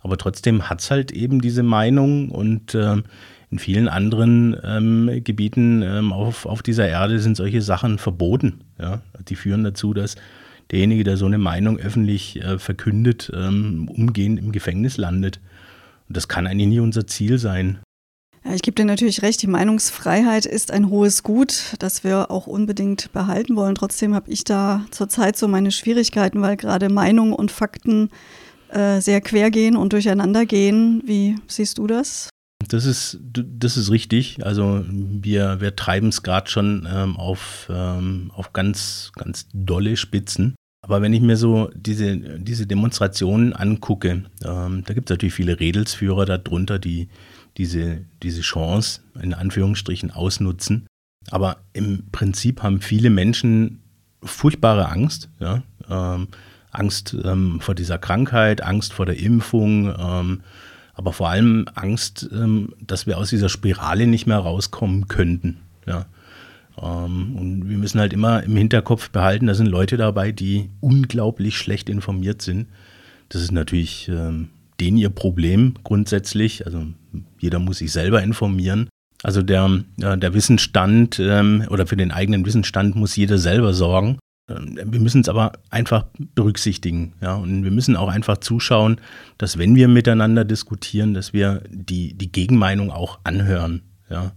Aber 0.00 0.16
trotzdem 0.16 0.68
hat 0.70 0.80
es 0.80 0.90
halt 0.90 1.10
eben 1.10 1.40
diese 1.40 1.62
Meinung 1.62 2.30
und 2.30 2.74
äh, 2.74 3.02
in 3.50 3.58
vielen 3.58 3.88
anderen 3.88 4.56
ähm, 4.62 5.22
Gebieten 5.24 5.82
ähm, 5.82 6.12
auf, 6.12 6.44
auf 6.44 6.62
dieser 6.62 6.86
Erde 6.86 7.18
sind 7.18 7.36
solche 7.36 7.62
Sachen 7.62 7.98
verboten. 7.98 8.60
Ja? 8.78 9.00
Die 9.28 9.36
führen 9.36 9.64
dazu, 9.64 9.94
dass 9.94 10.16
derjenige, 10.70 11.04
der 11.04 11.16
so 11.16 11.26
eine 11.26 11.38
Meinung 11.38 11.78
öffentlich 11.78 12.42
äh, 12.42 12.58
verkündet, 12.58 13.30
ähm, 13.34 13.88
umgehend 13.88 14.38
im 14.38 14.52
Gefängnis 14.52 14.98
landet. 14.98 15.40
Und 16.08 16.16
das 16.16 16.28
kann 16.28 16.46
eigentlich 16.46 16.68
nie 16.68 16.80
unser 16.80 17.06
Ziel 17.06 17.38
sein. 17.38 17.78
Ja, 18.44 18.54
ich 18.54 18.62
gebe 18.62 18.74
dir 18.74 18.84
natürlich 18.84 19.22
recht, 19.22 19.42
die 19.42 19.46
Meinungsfreiheit 19.46 20.46
ist 20.46 20.70
ein 20.70 20.90
hohes 20.90 21.22
Gut, 21.22 21.74
das 21.78 22.04
wir 22.04 22.30
auch 22.30 22.46
unbedingt 22.46 23.12
behalten 23.12 23.56
wollen. 23.56 23.74
Trotzdem 23.74 24.14
habe 24.14 24.30
ich 24.30 24.44
da 24.44 24.84
zurzeit 24.90 25.36
so 25.36 25.48
meine 25.48 25.70
Schwierigkeiten, 25.70 26.40
weil 26.42 26.56
gerade 26.56 26.88
Meinung 26.88 27.32
und 27.32 27.50
Fakten 27.50 28.10
äh, 28.68 29.00
sehr 29.00 29.20
quer 29.22 29.50
gehen 29.50 29.76
und 29.76 29.92
durcheinander 29.92 30.46
gehen. 30.46 31.02
Wie 31.04 31.36
siehst 31.46 31.78
du 31.78 31.86
das? 31.86 32.28
Das 32.66 32.84
ist, 32.84 33.18
das 33.22 33.76
ist 33.76 33.90
richtig. 33.90 34.44
Also 34.44 34.84
wir, 34.88 35.60
wir 35.60 35.76
treiben 35.76 36.08
es 36.08 36.22
gerade 36.22 36.50
schon 36.50 36.88
ähm, 36.92 37.16
auf, 37.16 37.70
ähm, 37.72 38.32
auf 38.34 38.52
ganz, 38.52 39.12
ganz 39.14 39.46
dolle 39.52 39.96
Spitzen. 39.96 40.56
Aber 40.82 41.02
wenn 41.02 41.12
ich 41.12 41.20
mir 41.20 41.36
so 41.36 41.70
diese, 41.74 42.16
diese 42.16 42.66
Demonstrationen 42.66 43.52
angucke, 43.52 44.24
ähm, 44.44 44.82
da 44.84 44.94
gibt 44.94 45.08
es 45.08 45.14
natürlich 45.14 45.34
viele 45.34 45.60
Redelsführer 45.60 46.24
darunter, 46.24 46.78
die 46.78 47.08
diese, 47.56 48.04
diese 48.22 48.40
Chance 48.40 49.02
in 49.20 49.34
Anführungsstrichen 49.34 50.10
ausnutzen. 50.10 50.86
Aber 51.30 51.58
im 51.72 52.10
Prinzip 52.10 52.62
haben 52.62 52.80
viele 52.80 53.10
Menschen 53.10 53.82
furchtbare 54.22 54.88
Angst. 54.88 55.28
Ja? 55.40 55.62
Ähm, 55.88 56.28
Angst 56.70 57.16
ähm, 57.24 57.60
vor 57.60 57.74
dieser 57.74 57.98
Krankheit, 57.98 58.62
Angst 58.62 58.92
vor 58.92 59.06
der 59.06 59.18
Impfung, 59.18 59.94
ähm, 59.98 60.40
aber 60.98 61.12
vor 61.12 61.28
allem 61.28 61.66
Angst, 61.76 62.28
ähm, 62.32 62.74
dass 62.84 63.06
wir 63.06 63.18
aus 63.18 63.30
dieser 63.30 63.48
Spirale 63.48 64.08
nicht 64.08 64.26
mehr 64.26 64.38
rauskommen 64.38 65.06
könnten. 65.06 65.58
Ja. 65.86 66.06
Ähm, 66.76 67.36
und 67.36 67.68
wir 67.68 67.78
müssen 67.78 68.00
halt 68.00 68.12
immer 68.12 68.42
im 68.42 68.56
Hinterkopf 68.56 69.10
behalten, 69.10 69.46
da 69.46 69.54
sind 69.54 69.68
Leute 69.68 69.96
dabei, 69.96 70.32
die 70.32 70.70
unglaublich 70.80 71.56
schlecht 71.56 71.88
informiert 71.88 72.42
sind. 72.42 72.66
Das 73.28 73.40
ist 73.40 73.52
natürlich 73.52 74.08
ähm, 74.08 74.48
denen 74.80 74.98
ihr 74.98 75.10
Problem 75.10 75.74
grundsätzlich. 75.84 76.66
Also 76.66 76.84
jeder 77.38 77.60
muss 77.60 77.78
sich 77.78 77.92
selber 77.92 78.20
informieren. 78.20 78.88
Also 79.22 79.42
der, 79.42 79.82
der 79.96 80.34
Wissensstand 80.34 81.18
oder 81.18 81.86
für 81.88 81.96
den 81.96 82.12
eigenen 82.12 82.46
Wissensstand 82.46 82.94
muss 82.94 83.16
jeder 83.16 83.38
selber 83.38 83.72
sorgen. 83.74 84.18
Ähm, 84.48 84.78
wir 84.84 85.00
müssen 85.00 85.20
es 85.20 85.28
aber 85.28 85.52
einfach 85.70 86.06
berücksichtigen. 86.34 87.12
Ja? 87.20 87.34
Und 87.34 87.64
wir 87.64 87.70
müssen 87.70 87.96
auch 87.96 88.08
einfach 88.08 88.38
zuschauen, 88.38 89.00
dass 89.36 89.58
wenn 89.58 89.74
wir 89.76 89.88
miteinander 89.88 90.44
diskutieren, 90.44 91.14
dass 91.14 91.32
wir 91.32 91.62
die, 91.70 92.14
die 92.14 92.32
Gegenmeinung 92.32 92.90
auch 92.90 93.18
anhören. 93.24 93.82
Ja? 94.10 94.32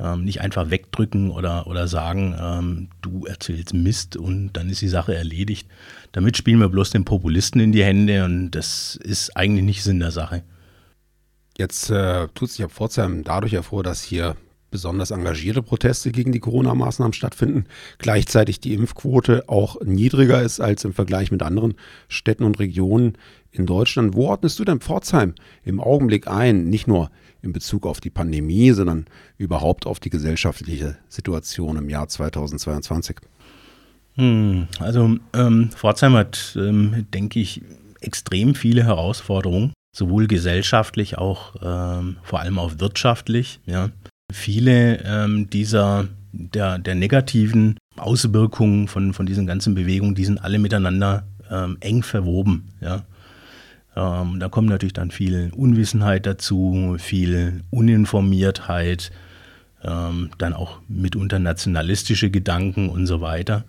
Ähm, 0.00 0.24
nicht 0.24 0.40
einfach 0.40 0.70
wegdrücken 0.70 1.30
oder, 1.30 1.66
oder 1.66 1.86
sagen, 1.86 2.34
ähm, 2.40 2.88
du 3.02 3.26
erzählst 3.26 3.74
Mist 3.74 4.16
und 4.16 4.52
dann 4.54 4.68
ist 4.68 4.80
die 4.80 4.88
Sache 4.88 5.14
erledigt. 5.14 5.68
Damit 6.12 6.36
spielen 6.36 6.58
wir 6.58 6.68
bloß 6.68 6.90
den 6.90 7.04
Populisten 7.04 7.60
in 7.60 7.72
die 7.72 7.84
Hände 7.84 8.24
und 8.24 8.50
das 8.50 8.96
ist 8.96 9.36
eigentlich 9.36 9.64
nicht 9.64 9.82
Sinn 9.82 10.00
der 10.00 10.10
Sache. 10.10 10.42
Jetzt 11.58 11.90
äh, 11.90 12.28
tut 12.34 12.50
sich 12.50 12.58
ja 12.58 12.68
Pforzheim 12.68 13.22
dadurch 13.24 13.52
hervor, 13.52 13.82
dass 13.82 14.02
hier 14.02 14.36
besonders 14.72 15.12
engagierte 15.12 15.62
Proteste 15.62 16.10
gegen 16.10 16.32
die 16.32 16.40
Corona-Maßnahmen 16.40 17.12
stattfinden, 17.12 17.66
gleichzeitig 17.98 18.58
die 18.58 18.74
Impfquote 18.74 19.48
auch 19.48 19.80
niedriger 19.82 20.42
ist 20.42 20.58
als 20.58 20.84
im 20.84 20.92
Vergleich 20.92 21.30
mit 21.30 21.42
anderen 21.42 21.74
Städten 22.08 22.42
und 22.42 22.58
Regionen 22.58 23.16
in 23.52 23.66
Deutschland. 23.66 24.14
Wo 24.14 24.26
ordnest 24.26 24.58
du 24.58 24.64
denn 24.64 24.80
Pforzheim 24.80 25.34
im 25.62 25.78
Augenblick 25.78 26.26
ein? 26.26 26.64
Nicht 26.64 26.88
nur 26.88 27.10
in 27.42 27.52
Bezug 27.52 27.86
auf 27.86 28.00
die 28.00 28.10
Pandemie, 28.10 28.72
sondern 28.72 29.06
überhaupt 29.38 29.86
auf 29.86 30.00
die 30.00 30.10
gesellschaftliche 30.10 30.96
Situation 31.08 31.76
im 31.76 31.88
Jahr 31.88 32.08
2022? 32.08 33.18
Hm, 34.14 34.66
also 34.80 35.16
ähm, 35.34 35.70
Pforzheim 35.70 36.14
hat, 36.14 36.56
ähm, 36.58 37.06
denke 37.14 37.40
ich, 37.40 37.62
extrem 38.00 38.54
viele 38.54 38.84
Herausforderungen, 38.84 39.72
sowohl 39.94 40.26
gesellschaftlich, 40.26 41.18
auch 41.18 41.54
ähm, 41.62 42.16
vor 42.22 42.40
allem 42.40 42.58
auch 42.58 42.78
wirtschaftlich. 42.78 43.60
Ja. 43.66 43.90
Viele 44.32 45.02
ähm, 45.04 45.48
dieser 45.50 46.08
der, 46.32 46.78
der 46.78 46.94
negativen 46.94 47.76
Auswirkungen 47.96 48.88
von, 48.88 49.12
von 49.12 49.26
diesen 49.26 49.46
ganzen 49.46 49.74
Bewegungen, 49.74 50.14
die 50.14 50.24
sind 50.24 50.42
alle 50.42 50.58
miteinander 50.58 51.24
ähm, 51.50 51.76
eng 51.80 52.02
verwoben. 52.02 52.68
Ja. 52.80 53.04
Ähm, 53.94 54.40
da 54.40 54.48
kommt 54.48 54.68
natürlich 54.68 54.94
dann 54.94 55.10
viel 55.10 55.52
Unwissenheit 55.54 56.26
dazu, 56.26 56.96
viel 56.98 57.62
Uninformiertheit, 57.70 59.12
ähm, 59.84 60.30
dann 60.38 60.54
auch 60.54 60.78
mitunter 60.88 61.38
nationalistische 61.38 62.30
Gedanken 62.30 62.88
und 62.88 63.06
so 63.06 63.20
weiter. 63.20 63.64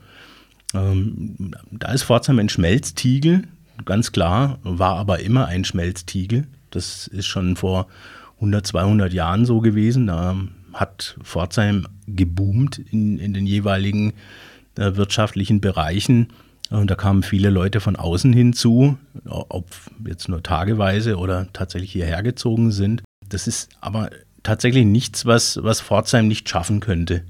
Ähm, 0.73 1.51
da 1.71 1.91
ist 1.91 2.03
Pforzheim 2.03 2.39
ein 2.39 2.49
Schmelztiegel, 2.49 3.43
ganz 3.85 4.11
klar, 4.11 4.59
war 4.63 4.95
aber 4.95 5.19
immer 5.19 5.47
ein 5.47 5.65
Schmelztiegel. 5.65 6.47
Das 6.71 7.07
ist 7.07 7.27
schon 7.27 7.55
vor 7.55 7.87
100, 8.35 8.67
200 8.67 9.13
Jahren 9.13 9.45
so 9.45 9.59
gewesen. 9.59 10.07
Da 10.07 10.35
hat 10.73 11.17
Pforzheim 11.23 11.87
geboomt 12.07 12.77
in, 12.77 13.19
in 13.19 13.33
den 13.33 13.45
jeweiligen 13.45 14.13
äh, 14.77 14.95
wirtschaftlichen 14.95 15.61
Bereichen. 15.61 16.27
Und 16.69 16.89
da 16.89 16.95
kamen 16.95 17.23
viele 17.23 17.49
Leute 17.49 17.79
von 17.79 17.95
außen 17.95 18.33
hinzu, 18.33 18.97
ob 19.25 19.69
jetzt 20.07 20.27
nur 20.27 20.41
tageweise 20.41 21.17
oder 21.17 21.47
tatsächlich 21.53 21.91
hierher 21.91 22.23
gezogen 22.23 22.71
sind. 22.71 23.03
Das 23.29 23.47
ist 23.47 23.69
aber 23.79 24.09
tatsächlich 24.41 24.85
nichts, 24.85 25.25
was, 25.25 25.59
was 25.61 25.81
Pforzheim 25.81 26.27
nicht 26.27 26.49
schaffen 26.49 26.79
könnte. 26.79 27.23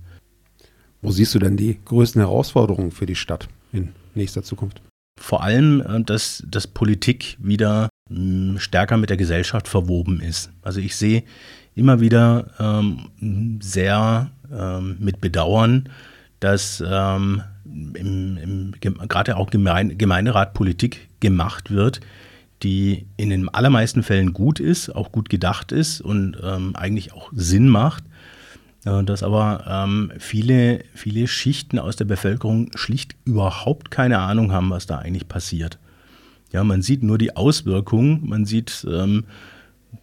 Wo 1.01 1.11
siehst 1.11 1.35
du 1.35 1.39
denn 1.39 1.57
die 1.57 1.79
größten 1.83 2.21
Herausforderungen 2.21 2.91
für 2.91 3.05
die 3.05 3.15
Stadt 3.15 3.49
in 3.73 3.89
nächster 4.15 4.43
Zukunft? 4.43 4.81
Vor 5.19 5.43
allem, 5.43 5.81
äh, 5.81 6.01
dass, 6.03 6.43
dass 6.47 6.67
Politik 6.67 7.37
wieder 7.39 7.89
hm, 8.13 8.59
stärker 8.59 8.97
mit 8.97 9.09
der 9.09 9.17
Gesellschaft 9.17 9.67
verwoben 9.67 10.19
ist. 10.21 10.51
Also 10.61 10.79
ich 10.79 10.95
sehe 10.95 11.23
immer 11.75 11.99
wieder 11.99 12.47
ähm, 12.59 13.59
sehr 13.61 14.29
ähm, 14.51 14.97
mit 14.99 15.21
Bedauern, 15.21 15.89
dass 16.39 16.83
ähm, 16.85 17.41
gerade 19.09 19.37
auch 19.37 19.49
Gemein, 19.49 19.97
Gemeinderat 19.97 20.53
Politik 20.53 21.07
gemacht 21.19 21.71
wird, 21.71 22.01
die 22.61 23.05
in 23.17 23.29
den 23.29 23.49
allermeisten 23.49 24.03
Fällen 24.03 24.33
gut 24.33 24.59
ist, 24.59 24.89
auch 24.89 25.11
gut 25.11 25.29
gedacht 25.29 25.71
ist 25.71 26.01
und 26.01 26.37
ähm, 26.43 26.75
eigentlich 26.75 27.13
auch 27.13 27.31
Sinn 27.33 27.67
macht, 27.67 28.03
äh, 28.85 29.03
dass 29.03 29.23
aber 29.23 29.65
ähm, 29.67 30.11
viele, 30.19 30.83
viele 30.93 31.27
Schichten 31.27 31.79
aus 31.79 31.95
der 31.95 32.05
Bevölkerung 32.05 32.71
schlicht 32.75 33.15
überhaupt 33.25 33.91
keine 33.91 34.19
Ahnung 34.19 34.51
haben, 34.51 34.69
was 34.69 34.85
da 34.85 34.97
eigentlich 34.99 35.27
passiert. 35.27 35.79
Ja, 36.53 36.63
man 36.63 36.81
sieht 36.81 37.03
nur 37.03 37.17
die 37.17 37.35
Auswirkungen, 37.35 38.21
man 38.23 38.45
sieht 38.45 38.85
ähm, 38.89 39.25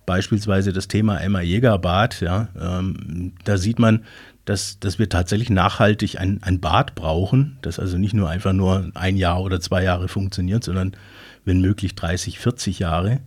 beispielsweise 0.05 0.73
das 0.73 0.89
Thema 0.89 1.19
Emma 1.19 1.41
Jägerbad, 1.41 2.21
ja, 2.21 2.49
ähm, 2.61 3.33
da 3.45 3.57
sieht 3.57 3.79
man, 3.79 4.05
dass, 4.45 4.81
dass 4.81 4.99
wir 4.99 5.09
tatsächlich 5.09 5.51
nachhaltig 5.51 6.19
ein, 6.19 6.43
ein 6.43 6.61
Bad 6.61 6.97
brauchen, 6.97 7.59
das 7.63 7.79
also 7.79 7.99
nicht 7.99 8.15
nur 8.15 8.29
einfach 8.29 8.53
nur 8.53 8.91
ein 8.95 9.17
Jahr 9.17 9.41
oder 9.43 9.61
zwei 9.61 9.85
Jahre 9.85 10.09
funktioniert, 10.09 10.65
sondern 10.65 10.97
wenn 11.45 11.61
möglich 11.61 11.95
30, 11.95 12.41
40 12.41 12.81
Jahre. 12.81 13.21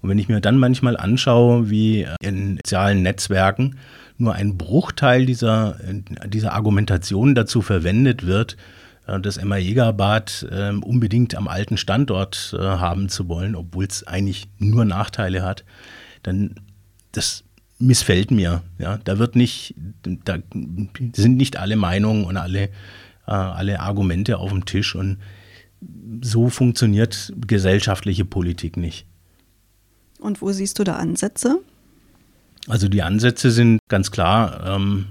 Und 0.00 0.08
wenn 0.08 0.18
ich 0.18 0.28
mir 0.28 0.40
dann 0.40 0.56
manchmal 0.56 0.96
anschaue, 0.96 1.70
wie 1.70 2.06
in 2.22 2.56
sozialen 2.56 3.02
Netzwerken 3.02 3.76
nur 4.16 4.34
ein 4.34 4.56
Bruchteil 4.56 5.26
dieser, 5.26 5.76
dieser 6.26 6.52
Argumentation 6.52 7.34
dazu 7.34 7.62
verwendet 7.62 8.26
wird, 8.26 8.56
das 9.18 9.36
Emma 9.36 9.56
Jägerbad 9.56 10.46
ähm, 10.50 10.82
unbedingt 10.82 11.34
am 11.34 11.48
alten 11.48 11.76
Standort 11.76 12.54
äh, 12.58 12.62
haben 12.62 13.08
zu 13.08 13.28
wollen, 13.28 13.56
obwohl 13.56 13.84
es 13.84 14.06
eigentlich 14.06 14.48
nur 14.58 14.84
Nachteile 14.84 15.42
hat, 15.42 15.64
dann 16.22 16.54
das 17.12 17.44
missfällt 17.78 18.30
mir. 18.30 18.62
Ja, 18.78 18.98
da 18.98 19.18
wird 19.18 19.36
nicht, 19.36 19.74
da 20.02 20.38
sind 21.14 21.36
nicht 21.36 21.56
alle 21.56 21.76
Meinungen 21.76 22.24
und 22.24 22.36
alle, 22.36 22.64
äh, 22.64 22.70
alle 23.26 23.80
Argumente 23.80 24.38
auf 24.38 24.50
dem 24.50 24.64
Tisch 24.64 24.94
und 24.94 25.18
so 26.20 26.50
funktioniert 26.50 27.32
gesellschaftliche 27.46 28.24
Politik 28.24 28.76
nicht. 28.76 29.06
Und 30.18 30.42
wo 30.42 30.52
siehst 30.52 30.78
du 30.78 30.84
da 30.84 30.96
Ansätze? 30.96 31.60
Also 32.68 32.88
die 32.88 33.02
Ansätze 33.02 33.50
sind 33.50 33.80
ganz 33.88 34.10
klar 34.10 34.76
ähm, 34.76 35.06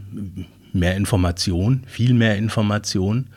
mehr 0.71 0.95
Information, 0.95 1.83
viel 1.87 2.13
mehr 2.13 2.37
Information. 2.37 3.27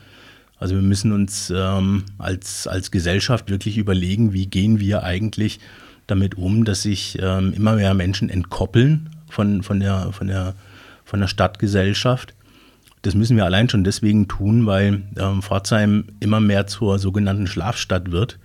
Also 0.62 0.76
wir 0.76 0.82
müssen 0.82 1.10
uns 1.10 1.52
ähm, 1.54 2.04
als, 2.18 2.68
als 2.68 2.92
Gesellschaft 2.92 3.50
wirklich 3.50 3.78
überlegen, 3.78 4.32
wie 4.32 4.46
gehen 4.46 4.78
wir 4.78 5.02
eigentlich 5.02 5.58
damit 6.06 6.36
um, 6.36 6.64
dass 6.64 6.82
sich 6.82 7.18
ähm, 7.20 7.52
immer 7.52 7.74
mehr 7.74 7.94
Menschen 7.94 8.30
entkoppeln 8.30 9.10
von, 9.28 9.64
von, 9.64 9.80
der, 9.80 10.12
von, 10.12 10.28
der, 10.28 10.54
von 11.04 11.18
der 11.18 11.26
Stadtgesellschaft. 11.26 12.34
Das 13.02 13.16
müssen 13.16 13.36
wir 13.36 13.44
allein 13.44 13.68
schon 13.70 13.82
deswegen 13.82 14.28
tun, 14.28 14.64
weil 14.64 15.02
ähm, 15.18 15.42
Pforzheim 15.42 16.04
immer 16.20 16.38
mehr 16.38 16.68
zur 16.68 17.00
sogenannten 17.00 17.48
Schlafstadt 17.48 18.12
wird. 18.12 18.38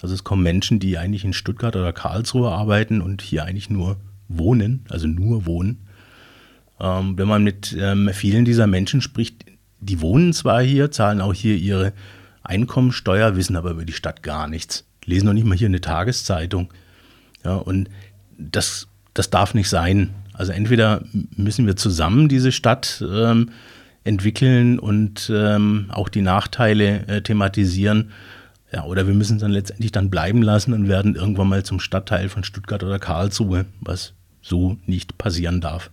Also 0.00 0.14
es 0.14 0.22
kommen 0.22 0.44
Menschen, 0.44 0.78
die 0.78 0.96
eigentlich 0.96 1.24
in 1.24 1.32
Stuttgart 1.32 1.74
oder 1.74 1.92
Karlsruhe 1.92 2.52
arbeiten 2.52 3.00
und 3.00 3.20
hier 3.20 3.46
eigentlich 3.46 3.68
nur 3.68 3.96
wohnen, 4.28 4.84
also 4.90 5.08
nur 5.08 5.44
wohnen. 5.44 5.80
Ähm, 6.78 7.18
wenn 7.18 7.26
man 7.26 7.42
mit 7.42 7.76
ähm, 7.76 8.10
vielen 8.12 8.44
dieser 8.44 8.68
Menschen 8.68 9.00
spricht, 9.00 9.43
die 9.80 10.00
wohnen 10.00 10.32
zwar 10.32 10.62
hier, 10.62 10.90
zahlen 10.90 11.20
auch 11.20 11.34
hier 11.34 11.56
ihre 11.56 11.92
Einkommensteuer, 12.42 13.36
wissen 13.36 13.56
aber 13.56 13.70
über 13.70 13.84
die 13.84 13.92
Stadt 13.92 14.22
gar 14.22 14.48
nichts. 14.48 14.84
Lesen 15.04 15.26
noch 15.26 15.32
nicht 15.32 15.46
mal 15.46 15.56
hier 15.56 15.68
eine 15.68 15.80
Tageszeitung. 15.80 16.72
Ja, 17.44 17.56
und 17.56 17.88
das, 18.38 18.88
das 19.12 19.30
darf 19.30 19.54
nicht 19.54 19.68
sein. 19.68 20.10
Also 20.32 20.52
entweder 20.52 21.02
müssen 21.36 21.66
wir 21.66 21.76
zusammen 21.76 22.28
diese 22.28 22.52
Stadt 22.52 23.04
ähm, 23.08 23.50
entwickeln 24.02 24.78
und 24.78 25.30
ähm, 25.34 25.86
auch 25.90 26.08
die 26.08 26.22
Nachteile 26.22 27.06
äh, 27.06 27.22
thematisieren. 27.22 28.10
Ja, 28.72 28.84
oder 28.84 29.06
wir 29.06 29.14
müssen 29.14 29.36
es 29.36 29.42
dann 29.42 29.52
letztendlich 29.52 29.92
dann 29.92 30.10
bleiben 30.10 30.42
lassen 30.42 30.72
und 30.72 30.88
werden 30.88 31.14
irgendwann 31.14 31.48
mal 31.48 31.64
zum 31.64 31.80
Stadtteil 31.80 32.28
von 32.28 32.44
Stuttgart 32.44 32.82
oder 32.82 32.98
Karlsruhe, 32.98 33.66
was 33.80 34.12
so 34.42 34.76
nicht 34.86 35.16
passieren 35.16 35.60
darf. 35.60 35.90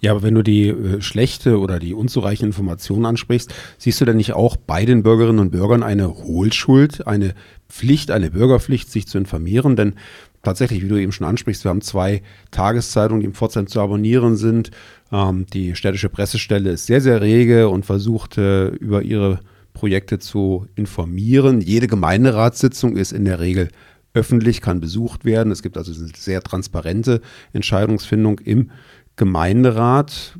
Ja, 0.00 0.12
aber 0.12 0.22
wenn 0.22 0.34
du 0.34 0.42
die 0.42 0.68
äh, 0.68 1.00
schlechte 1.00 1.58
oder 1.58 1.78
die 1.78 1.94
unzureichende 1.94 2.48
Information 2.48 3.06
ansprichst, 3.06 3.54
siehst 3.78 4.00
du 4.00 4.04
denn 4.04 4.18
nicht 4.18 4.34
auch 4.34 4.56
bei 4.56 4.84
den 4.84 5.02
Bürgerinnen 5.02 5.38
und 5.38 5.50
Bürgern 5.50 5.82
eine 5.82 6.14
Hohlschuld, 6.14 7.06
eine 7.06 7.34
Pflicht, 7.68 8.10
eine 8.10 8.30
Bürgerpflicht, 8.30 8.90
sich 8.90 9.06
zu 9.06 9.16
informieren? 9.18 9.74
Denn 9.74 9.94
tatsächlich, 10.42 10.82
wie 10.82 10.88
du 10.88 10.96
eben 10.96 11.12
schon 11.12 11.26
ansprichst, 11.26 11.64
wir 11.64 11.70
haben 11.70 11.80
zwei 11.80 12.22
Tageszeitungen, 12.50 13.20
die 13.20 13.26
im 13.26 13.34
Pforzheim 13.34 13.66
zu 13.66 13.80
abonnieren 13.80 14.36
sind. 14.36 14.70
Ähm, 15.10 15.46
die 15.52 15.74
städtische 15.74 16.10
Pressestelle 16.10 16.70
ist 16.70 16.86
sehr, 16.86 17.00
sehr 17.00 17.22
rege 17.22 17.68
und 17.68 17.86
versucht 17.86 18.36
äh, 18.38 18.68
über 18.68 19.02
ihre 19.02 19.40
Projekte 19.72 20.18
zu 20.18 20.66
informieren. 20.74 21.60
Jede 21.60 21.86
Gemeinderatssitzung 21.86 22.96
ist 22.96 23.12
in 23.12 23.24
der 23.24 23.40
Regel 23.40 23.68
öffentlich, 24.16 24.62
kann 24.62 24.80
besucht 24.80 25.24
werden. 25.24 25.52
Es 25.52 25.62
gibt 25.62 25.76
also 25.76 25.92
eine 25.92 26.10
sehr 26.16 26.42
transparente 26.42 27.20
Entscheidungsfindung 27.52 28.38
im 28.38 28.70
Gemeinderat. 29.16 30.38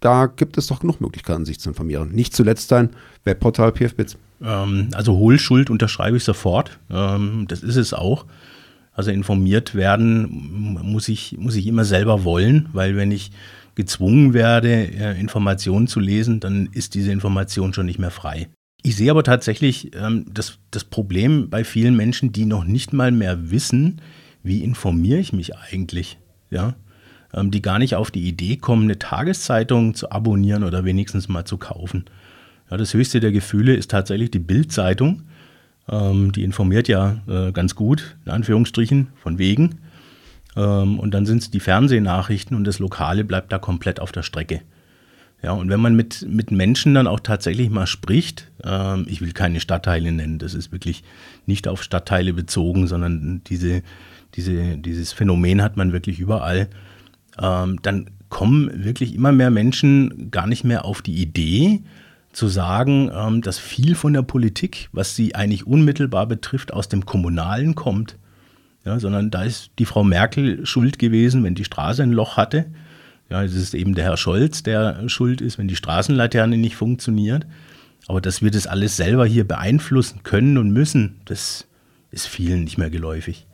Da 0.00 0.26
gibt 0.26 0.58
es 0.58 0.68
doch 0.68 0.80
genug 0.80 1.00
Möglichkeiten, 1.00 1.44
sich 1.44 1.58
zu 1.58 1.70
informieren. 1.70 2.10
Nicht 2.12 2.34
zuletzt 2.34 2.72
ein 2.72 2.90
Webportal 3.24 3.72
PFBits. 3.72 4.16
Ähm, 4.42 4.88
also 4.94 5.16
Hohlschuld 5.16 5.70
unterschreibe 5.70 6.16
ich 6.16 6.24
sofort. 6.24 6.78
Ähm, 6.90 7.46
das 7.48 7.62
ist 7.62 7.76
es 7.76 7.92
auch. 7.92 8.26
Also 8.92 9.10
informiert 9.10 9.74
werden 9.74 10.78
muss 10.82 11.08
ich, 11.08 11.36
muss 11.38 11.54
ich 11.54 11.66
immer 11.66 11.84
selber 11.84 12.24
wollen, 12.24 12.68
weil 12.72 12.96
wenn 12.96 13.12
ich 13.12 13.30
gezwungen 13.76 14.34
werde, 14.34 14.68
äh, 14.68 15.20
Informationen 15.20 15.86
zu 15.86 16.00
lesen, 16.00 16.40
dann 16.40 16.68
ist 16.72 16.94
diese 16.94 17.12
Information 17.12 17.72
schon 17.72 17.86
nicht 17.86 18.00
mehr 18.00 18.10
frei. 18.10 18.48
Ich 18.82 18.96
sehe 18.96 19.10
aber 19.10 19.22
tatsächlich 19.22 19.94
ähm, 19.94 20.26
das, 20.32 20.58
das 20.72 20.84
Problem 20.84 21.48
bei 21.48 21.62
vielen 21.62 21.96
Menschen, 21.96 22.32
die 22.32 22.44
noch 22.44 22.64
nicht 22.64 22.92
mal 22.92 23.12
mehr 23.12 23.50
wissen, 23.50 24.00
wie 24.42 24.64
informiere 24.64 25.18
ich 25.20 25.32
mich 25.32 25.56
eigentlich. 25.56 26.18
Ja? 26.50 26.74
Ähm, 27.34 27.50
die 27.50 27.62
gar 27.62 27.78
nicht 27.78 27.94
auf 27.94 28.10
die 28.10 28.26
Idee 28.26 28.56
kommen, 28.56 28.84
eine 28.84 28.98
Tageszeitung 28.98 29.94
zu 29.94 30.10
abonnieren 30.10 30.64
oder 30.64 30.84
wenigstens 30.84 31.28
mal 31.28 31.44
zu 31.44 31.58
kaufen. 31.58 32.04
Ja, 32.70 32.76
das 32.76 32.94
höchste 32.94 33.20
der 33.20 33.32
Gefühle 33.32 33.74
ist 33.74 33.90
tatsächlich 33.90 34.30
die 34.30 34.38
Bild-Zeitung. 34.38 35.22
Ähm, 35.88 36.32
die 36.32 36.44
informiert 36.44 36.88
ja 36.88 37.22
äh, 37.26 37.52
ganz 37.52 37.74
gut, 37.74 38.16
in 38.26 38.32
Anführungsstrichen, 38.32 39.08
von 39.16 39.38
wegen. 39.38 39.78
Ähm, 40.56 40.98
und 40.98 41.14
dann 41.14 41.24
sind 41.24 41.42
es 41.42 41.50
die 41.50 41.60
Fernsehnachrichten 41.60 42.56
und 42.56 42.64
das 42.64 42.78
Lokale 42.78 43.24
bleibt 43.24 43.52
da 43.52 43.58
komplett 43.58 44.00
auf 44.00 44.12
der 44.12 44.22
Strecke. 44.22 44.60
Ja, 45.42 45.52
und 45.52 45.68
wenn 45.70 45.80
man 45.80 45.94
mit, 45.94 46.26
mit 46.28 46.50
Menschen 46.50 46.94
dann 46.94 47.06
auch 47.06 47.20
tatsächlich 47.20 47.70
mal 47.70 47.86
spricht, 47.86 48.50
ähm, 48.64 49.06
ich 49.08 49.20
will 49.20 49.32
keine 49.32 49.60
Stadtteile 49.60 50.10
nennen, 50.10 50.38
das 50.38 50.52
ist 50.52 50.72
wirklich 50.72 51.04
nicht 51.46 51.68
auf 51.68 51.82
Stadtteile 51.82 52.32
bezogen, 52.32 52.88
sondern 52.88 53.42
diese, 53.46 53.82
diese, 54.34 54.76
dieses 54.78 55.12
Phänomen 55.12 55.62
hat 55.62 55.76
man 55.76 55.92
wirklich 55.92 56.18
überall, 56.18 56.68
ähm, 57.40 57.78
dann 57.82 58.10
kommen 58.28 58.84
wirklich 58.84 59.14
immer 59.14 59.32
mehr 59.32 59.50
Menschen 59.50 60.30
gar 60.30 60.46
nicht 60.46 60.64
mehr 60.64 60.84
auf 60.84 61.02
die 61.02 61.14
Idee, 61.14 61.82
zu 62.38 62.46
sagen, 62.46 63.10
ähm, 63.12 63.42
dass 63.42 63.58
viel 63.58 63.96
von 63.96 64.12
der 64.12 64.22
Politik, 64.22 64.88
was 64.92 65.16
sie 65.16 65.34
eigentlich 65.34 65.66
unmittelbar 65.66 66.26
betrifft, 66.26 66.72
aus 66.72 66.88
dem 66.88 67.04
Kommunalen 67.04 67.74
kommt. 67.74 68.16
Ja, 68.84 69.00
sondern 69.00 69.30
da 69.30 69.42
ist 69.42 69.70
die 69.78 69.84
Frau 69.84 70.04
Merkel 70.04 70.64
schuld 70.64 71.00
gewesen, 71.00 71.42
wenn 71.42 71.56
die 71.56 71.64
Straße 71.64 72.02
ein 72.02 72.12
Loch 72.12 72.36
hatte. 72.36 72.66
Ja, 73.28 73.42
es 73.42 73.54
ist 73.54 73.74
eben 73.74 73.94
der 73.94 74.04
Herr 74.04 74.16
Scholz, 74.16 74.62
der 74.62 75.08
schuld 75.08 75.40
ist, 75.40 75.58
wenn 75.58 75.66
die 75.66 75.76
Straßenlaterne 75.76 76.56
nicht 76.56 76.76
funktioniert. 76.76 77.44
Aber 78.06 78.20
dass 78.20 78.40
wir 78.40 78.52
das 78.52 78.68
alles 78.68 78.96
selber 78.96 79.26
hier 79.26 79.46
beeinflussen 79.46 80.22
können 80.22 80.58
und 80.58 80.70
müssen, 80.70 81.16
das 81.24 81.66
ist 82.12 82.28
vielen 82.28 82.64
nicht 82.64 82.78
mehr 82.78 82.88
geläufig. 82.88 83.47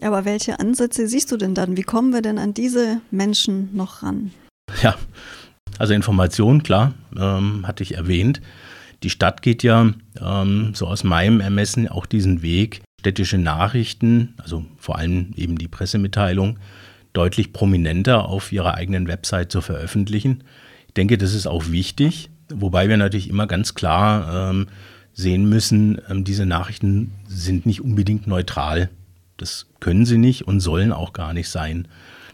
Aber 0.00 0.24
welche 0.24 0.58
Ansätze 0.58 1.06
siehst 1.06 1.30
du 1.30 1.36
denn 1.36 1.54
dann? 1.54 1.76
Wie 1.76 1.82
kommen 1.82 2.12
wir 2.12 2.22
denn 2.22 2.38
an 2.38 2.54
diese 2.54 3.00
Menschen 3.10 3.74
noch 3.74 4.02
ran? 4.02 4.32
Ja, 4.82 4.96
also 5.78 5.94
Information, 5.94 6.62
klar, 6.62 6.94
ähm, 7.16 7.66
hatte 7.66 7.82
ich 7.82 7.94
erwähnt. 7.94 8.40
Die 9.02 9.10
Stadt 9.10 9.42
geht 9.42 9.62
ja 9.62 9.92
ähm, 10.20 10.72
so 10.74 10.86
aus 10.86 11.04
meinem 11.04 11.40
Ermessen 11.40 11.88
auch 11.88 12.06
diesen 12.06 12.42
Weg, 12.42 12.82
städtische 13.00 13.38
Nachrichten, 13.38 14.34
also 14.38 14.64
vor 14.78 14.96
allem 14.98 15.32
eben 15.36 15.58
die 15.58 15.68
Pressemitteilung, 15.68 16.58
deutlich 17.12 17.52
prominenter 17.52 18.26
auf 18.26 18.52
ihrer 18.52 18.74
eigenen 18.74 19.08
Website 19.08 19.50
zu 19.50 19.60
veröffentlichen. 19.60 20.44
Ich 20.86 20.94
denke, 20.94 21.18
das 21.18 21.34
ist 21.34 21.46
auch 21.46 21.70
wichtig, 21.70 22.30
wobei 22.52 22.88
wir 22.88 22.96
natürlich 22.96 23.28
immer 23.28 23.46
ganz 23.46 23.74
klar 23.74 24.50
ähm, 24.50 24.66
sehen 25.12 25.48
müssen, 25.48 26.00
ähm, 26.08 26.24
diese 26.24 26.46
Nachrichten 26.46 27.12
sind 27.26 27.66
nicht 27.66 27.80
unbedingt 27.80 28.26
neutral. 28.26 28.88
Das 29.42 29.66
können 29.80 30.06
sie 30.06 30.18
nicht 30.18 30.46
und 30.46 30.60
sollen 30.60 30.92
auch 30.92 31.12
gar 31.12 31.32
nicht 31.32 31.48
sein. 31.48 31.88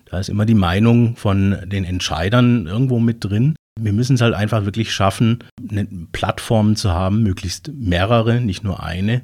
Da 0.04 0.20
ist 0.20 0.28
immer 0.28 0.44
die 0.44 0.52
Meinung 0.52 1.16
von 1.16 1.56
den 1.64 1.84
Entscheidern 1.84 2.66
irgendwo 2.66 2.98
mit 2.98 3.24
drin. 3.24 3.56
Wir 3.80 3.94
müssen 3.94 4.16
es 4.16 4.20
halt 4.20 4.34
einfach 4.34 4.66
wirklich 4.66 4.92
schaffen, 4.92 5.38
eine 5.70 5.86
Plattform 6.12 6.76
zu 6.76 6.90
haben, 6.90 7.22
möglichst 7.22 7.72
mehrere, 7.74 8.42
nicht 8.42 8.62
nur 8.62 8.82
eine, 8.82 9.22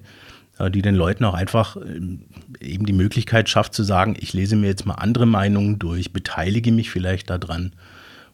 äh, 0.59 0.70
die 0.70 0.81
den 0.81 0.94
Leuten 0.94 1.27
auch 1.27 1.35
einfach 1.35 1.77
ähm, 1.77 2.23
eben 2.59 2.87
die 2.87 2.94
Möglichkeit 2.94 3.51
schafft 3.51 3.75
zu 3.75 3.83
sagen, 3.83 4.16
ich 4.18 4.33
lese 4.33 4.57
mir 4.57 4.68
jetzt 4.68 4.87
mal 4.87 4.94
andere 4.94 5.27
Meinungen 5.27 5.79
durch, 5.79 6.14
beteilige 6.14 6.73
mich 6.73 6.90
vielleicht 6.90 7.29
daran. 7.29 7.75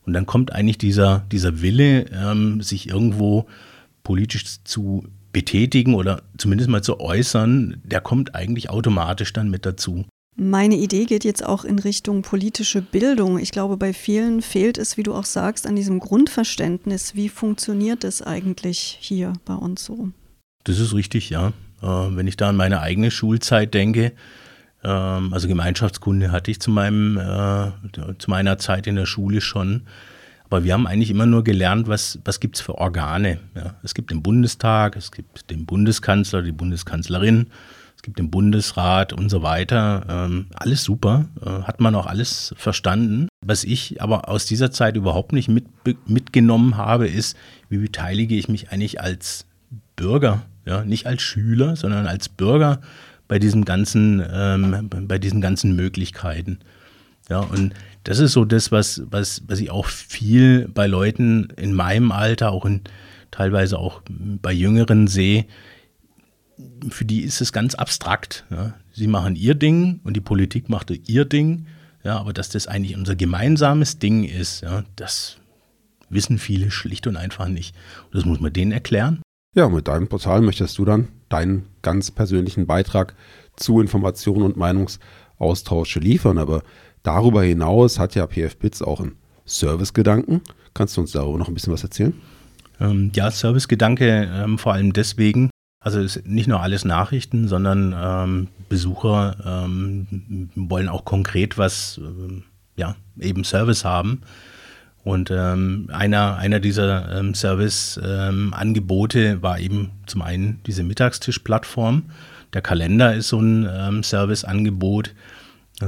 Und 0.06 0.12
dann 0.12 0.26
kommt 0.26 0.52
eigentlich 0.52 0.78
dieser, 0.78 1.24
dieser 1.32 1.60
Wille, 1.60 2.06
ähm, 2.12 2.62
sich 2.62 2.88
irgendwo 2.88 3.48
politisch 4.04 4.62
zu 4.62 5.08
betätigen 5.32 5.94
oder 5.94 6.22
zumindest 6.38 6.70
mal 6.70 6.82
zu 6.82 7.00
äußern, 7.00 7.80
der 7.84 8.00
kommt 8.00 8.34
eigentlich 8.34 8.70
automatisch 8.70 9.32
dann 9.32 9.50
mit 9.50 9.66
dazu. 9.66 10.04
Meine 10.36 10.76
Idee 10.76 11.04
geht 11.04 11.24
jetzt 11.24 11.44
auch 11.44 11.64
in 11.64 11.78
Richtung 11.78 12.22
politische 12.22 12.80
Bildung. 12.80 13.38
Ich 13.38 13.50
glaube, 13.50 13.76
bei 13.76 13.92
vielen 13.92 14.42
fehlt 14.42 14.78
es, 14.78 14.96
wie 14.96 15.02
du 15.02 15.12
auch 15.12 15.24
sagst, 15.24 15.66
an 15.66 15.76
diesem 15.76 15.98
Grundverständnis. 15.98 17.14
Wie 17.14 17.28
funktioniert 17.28 18.04
das 18.04 18.22
eigentlich 18.22 18.96
hier 19.00 19.34
bei 19.44 19.54
uns 19.54 19.84
so? 19.84 20.10
Das 20.64 20.78
ist 20.78 20.94
richtig, 20.94 21.30
ja. 21.30 21.48
Äh, 21.82 21.86
wenn 21.86 22.26
ich 22.26 22.36
da 22.36 22.48
an 22.48 22.56
meine 22.56 22.80
eigene 22.80 23.10
Schulzeit 23.10 23.74
denke, 23.74 24.12
ähm, 24.82 25.32
also 25.32 25.48
Gemeinschaftskunde 25.48 26.32
hatte 26.32 26.50
ich 26.50 26.60
zu, 26.60 26.70
meinem, 26.70 27.18
äh, 27.18 27.72
zu 28.18 28.30
meiner 28.30 28.58
Zeit 28.58 28.86
in 28.86 28.96
der 28.96 29.06
Schule 29.06 29.40
schon. 29.40 29.82
Aber 30.50 30.64
wir 30.64 30.72
haben 30.72 30.88
eigentlich 30.88 31.10
immer 31.10 31.26
nur 31.26 31.44
gelernt, 31.44 31.86
was, 31.86 32.18
was 32.24 32.40
gibt 32.40 32.56
es 32.56 32.60
für 32.60 32.74
Organe. 32.76 33.38
Ja, 33.54 33.76
es 33.84 33.94
gibt 33.94 34.10
den 34.10 34.20
Bundestag, 34.20 34.96
es 34.96 35.12
gibt 35.12 35.48
den 35.48 35.64
Bundeskanzler, 35.64 36.42
die 36.42 36.50
Bundeskanzlerin, 36.50 37.46
es 37.94 38.02
gibt 38.02 38.18
den 38.18 38.32
Bundesrat 38.32 39.12
und 39.12 39.28
so 39.28 39.42
weiter. 39.42 40.04
Ähm, 40.08 40.46
alles 40.54 40.82
super, 40.82 41.28
äh, 41.40 41.62
hat 41.62 41.80
man 41.80 41.94
auch 41.94 42.06
alles 42.06 42.52
verstanden. 42.56 43.28
Was 43.46 43.62
ich 43.62 44.02
aber 44.02 44.28
aus 44.28 44.44
dieser 44.44 44.72
Zeit 44.72 44.96
überhaupt 44.96 45.32
nicht 45.32 45.48
mit, 45.48 45.66
mitgenommen 46.08 46.76
habe, 46.76 47.06
ist, 47.06 47.36
wie 47.68 47.78
beteilige 47.78 48.34
ich 48.34 48.48
mich 48.48 48.72
eigentlich 48.72 49.00
als 49.00 49.46
Bürger, 49.94 50.42
ja, 50.66 50.84
nicht 50.84 51.06
als 51.06 51.22
Schüler, 51.22 51.76
sondern 51.76 52.08
als 52.08 52.28
Bürger 52.28 52.80
bei 53.28 53.38
diesem 53.38 53.64
ganzen, 53.64 54.20
ähm, 54.32 54.88
bei 55.06 55.18
diesen 55.18 55.40
ganzen 55.40 55.76
Möglichkeiten. 55.76 56.58
Ja, 57.30 57.40
und 57.40 57.74
das 58.04 58.18
ist 58.18 58.32
so 58.32 58.44
das, 58.44 58.72
was, 58.72 59.02
was, 59.06 59.42
was 59.46 59.60
ich 59.60 59.70
auch 59.70 59.86
viel 59.86 60.68
bei 60.68 60.86
Leuten 60.86 61.48
in 61.56 61.72
meinem 61.72 62.12
Alter, 62.12 62.50
auch 62.50 62.64
in, 62.66 62.82
teilweise 63.30 63.78
auch 63.78 64.02
bei 64.08 64.52
Jüngeren 64.52 65.06
sehe, 65.06 65.46
für 66.90 67.04
die 67.04 67.22
ist 67.22 67.40
es 67.40 67.52
ganz 67.52 67.74
abstrakt. 67.74 68.44
Ja. 68.50 68.74
Sie 68.92 69.06
machen 69.06 69.36
ihr 69.36 69.54
Ding 69.54 70.00
und 70.04 70.14
die 70.14 70.20
Politik 70.20 70.68
macht 70.68 70.90
ihr 70.90 71.24
Ding. 71.24 71.66
Ja, 72.02 72.18
aber 72.18 72.32
dass 72.32 72.48
das 72.48 72.66
eigentlich 72.66 72.96
unser 72.96 73.14
gemeinsames 73.14 73.98
Ding 73.98 74.24
ist, 74.24 74.62
ja, 74.62 74.84
das 74.96 75.36
wissen 76.08 76.38
viele 76.38 76.70
schlicht 76.70 77.06
und 77.06 77.16
einfach 77.16 77.48
nicht. 77.48 77.74
Und 78.06 78.16
das 78.16 78.24
muss 78.24 78.40
man 78.40 78.52
denen 78.52 78.72
erklären. 78.72 79.22
Ja, 79.54 79.68
mit 79.68 79.88
deinem 79.88 80.08
Portal 80.08 80.40
möchtest 80.40 80.78
du 80.78 80.84
dann 80.84 81.08
deinen 81.28 81.66
ganz 81.82 82.10
persönlichen 82.10 82.66
Beitrag 82.66 83.14
zu 83.56 83.80
Informationen 83.80 84.42
und 84.42 84.56
Meinungsaustausche 84.56 86.00
liefern. 86.00 86.38
Aber 86.38 86.62
darüber 87.02 87.42
hinaus 87.42 87.98
hat 87.98 88.14
ja 88.14 88.26
PFBits 88.26 88.82
auch 88.82 89.00
einen 89.00 89.16
Servicegedanken. 89.44 90.42
Kannst 90.74 90.96
du 90.96 91.00
uns 91.00 91.12
darüber 91.12 91.38
noch 91.38 91.48
ein 91.48 91.54
bisschen 91.54 91.72
was 91.72 91.82
erzählen? 91.82 92.14
Ähm, 92.80 93.10
ja, 93.14 93.30
Servicegedanke 93.30 94.28
ähm, 94.32 94.58
vor 94.58 94.72
allem 94.72 94.92
deswegen, 94.92 95.50
also 95.82 96.00
ist 96.00 96.26
nicht 96.26 96.48
nur 96.48 96.60
alles 96.60 96.84
Nachrichten, 96.84 97.48
sondern 97.48 97.94
ähm, 97.96 98.48
Besucher 98.68 99.36
ähm, 99.44 100.50
wollen 100.54 100.88
auch 100.88 101.04
konkret 101.04 101.58
was, 101.58 101.98
ähm, 101.98 102.44
ja, 102.76 102.96
eben 103.18 103.44
Service 103.44 103.84
haben. 103.84 104.22
Und 105.02 105.30
ähm, 105.30 105.88
einer, 105.92 106.36
einer 106.36 106.60
dieser 106.60 107.18
ähm, 107.18 107.34
Service-Angebote 107.34 109.42
war 109.42 109.58
eben 109.58 109.90
zum 110.06 110.22
einen 110.22 110.60
diese 110.66 110.82
Mittagstischplattform. 110.82 112.04
Der 112.52 112.60
Kalender 112.60 113.14
ist 113.14 113.28
so 113.28 113.40
ein 113.40 113.66
ähm, 113.70 114.02
Service-Angebot. 114.02 115.14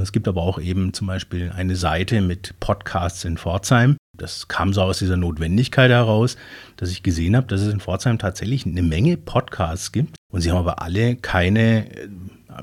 Es 0.00 0.12
gibt 0.12 0.26
aber 0.26 0.42
auch 0.42 0.58
eben 0.58 0.94
zum 0.94 1.06
Beispiel 1.06 1.52
eine 1.54 1.76
Seite 1.76 2.22
mit 2.22 2.58
Podcasts 2.60 3.24
in 3.24 3.36
Pforzheim. 3.36 3.96
Das 4.16 4.48
kam 4.48 4.72
so 4.72 4.82
aus 4.82 4.98
dieser 4.98 5.16
Notwendigkeit 5.16 5.90
heraus, 5.90 6.36
dass 6.76 6.90
ich 6.90 7.02
gesehen 7.02 7.36
habe, 7.36 7.46
dass 7.46 7.60
es 7.60 7.72
in 7.72 7.80
Pforzheim 7.80 8.18
tatsächlich 8.18 8.64
eine 8.64 8.82
Menge 8.82 9.16
Podcasts 9.16 9.92
gibt. 9.92 10.16
Und 10.30 10.40
sie 10.40 10.50
haben 10.50 10.58
aber 10.58 10.80
alle 10.80 11.16
keine 11.16 11.90
äh, 11.94 12.08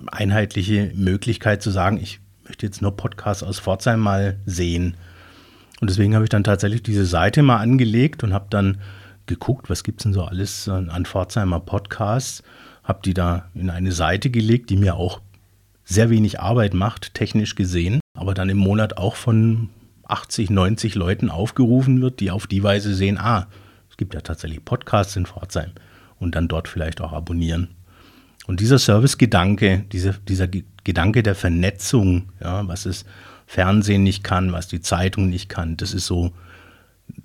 einheitliche 0.07 0.91
Möglichkeit 0.95 1.61
zu 1.61 1.69
sagen, 1.69 1.99
ich 2.01 2.19
möchte 2.45 2.65
jetzt 2.65 2.81
nur 2.81 2.97
Podcasts 2.97 3.43
aus 3.43 3.59
Pforzheim 3.59 3.99
mal 3.99 4.39
sehen. 4.45 4.95
Und 5.81 5.89
deswegen 5.89 6.15
habe 6.15 6.25
ich 6.25 6.29
dann 6.29 6.43
tatsächlich 6.43 6.83
diese 6.83 7.05
Seite 7.05 7.43
mal 7.43 7.57
angelegt 7.57 8.23
und 8.23 8.33
habe 8.33 8.47
dann 8.49 8.79
geguckt, 9.27 9.69
was 9.69 9.83
gibt 9.83 10.01
es 10.01 10.03
denn 10.03 10.13
so 10.13 10.23
alles 10.23 10.67
an 10.67 11.05
Pforzheimer 11.05 11.59
Podcasts. 11.59 12.43
Habe 12.83 13.01
die 13.05 13.13
da 13.13 13.49
in 13.53 13.69
eine 13.69 13.91
Seite 13.91 14.31
gelegt, 14.31 14.71
die 14.71 14.77
mir 14.77 14.95
auch 14.95 15.21
sehr 15.89 16.09
wenig 16.09 16.39
Arbeit 16.39 16.73
macht, 16.73 17.15
technisch 17.15 17.55
gesehen, 17.55 17.99
aber 18.15 18.33
dann 18.33 18.49
im 18.49 18.57
Monat 18.57 18.97
auch 18.97 19.15
von 19.15 19.69
80, 20.05 20.51
90 20.51 20.95
Leuten 20.95 21.29
aufgerufen 21.29 22.01
wird, 22.01 22.19
die 22.19 22.31
auf 22.31 22.47
die 22.47 22.63
Weise 22.63 22.93
sehen, 22.93 23.17
ah, 23.17 23.47
es 23.89 23.97
gibt 23.97 24.13
ja 24.13 24.21
tatsächlich 24.21 24.63
Podcasts 24.63 25.15
in 25.15 25.25
Pforzheim 25.25 25.71
und 26.19 26.35
dann 26.35 26.47
dort 26.47 26.67
vielleicht 26.67 27.01
auch 27.01 27.11
abonnieren. 27.11 27.69
Und 28.45 28.59
dieser 28.59 28.79
Servicegedanke, 28.79 29.85
diese, 29.91 30.13
dieser 30.27 30.47
Gedanke 30.47 31.23
der 31.23 31.35
Vernetzung, 31.35 32.31
ja, 32.39 32.67
was 32.67 32.85
es 32.85 33.05
Fernsehen 33.47 34.03
nicht 34.03 34.23
kann, 34.23 34.51
was 34.51 34.67
die 34.67 34.81
Zeitung 34.81 35.29
nicht 35.29 35.49
kann, 35.49 35.75
das 35.75 35.93
ist 35.93 36.05
so, 36.05 36.31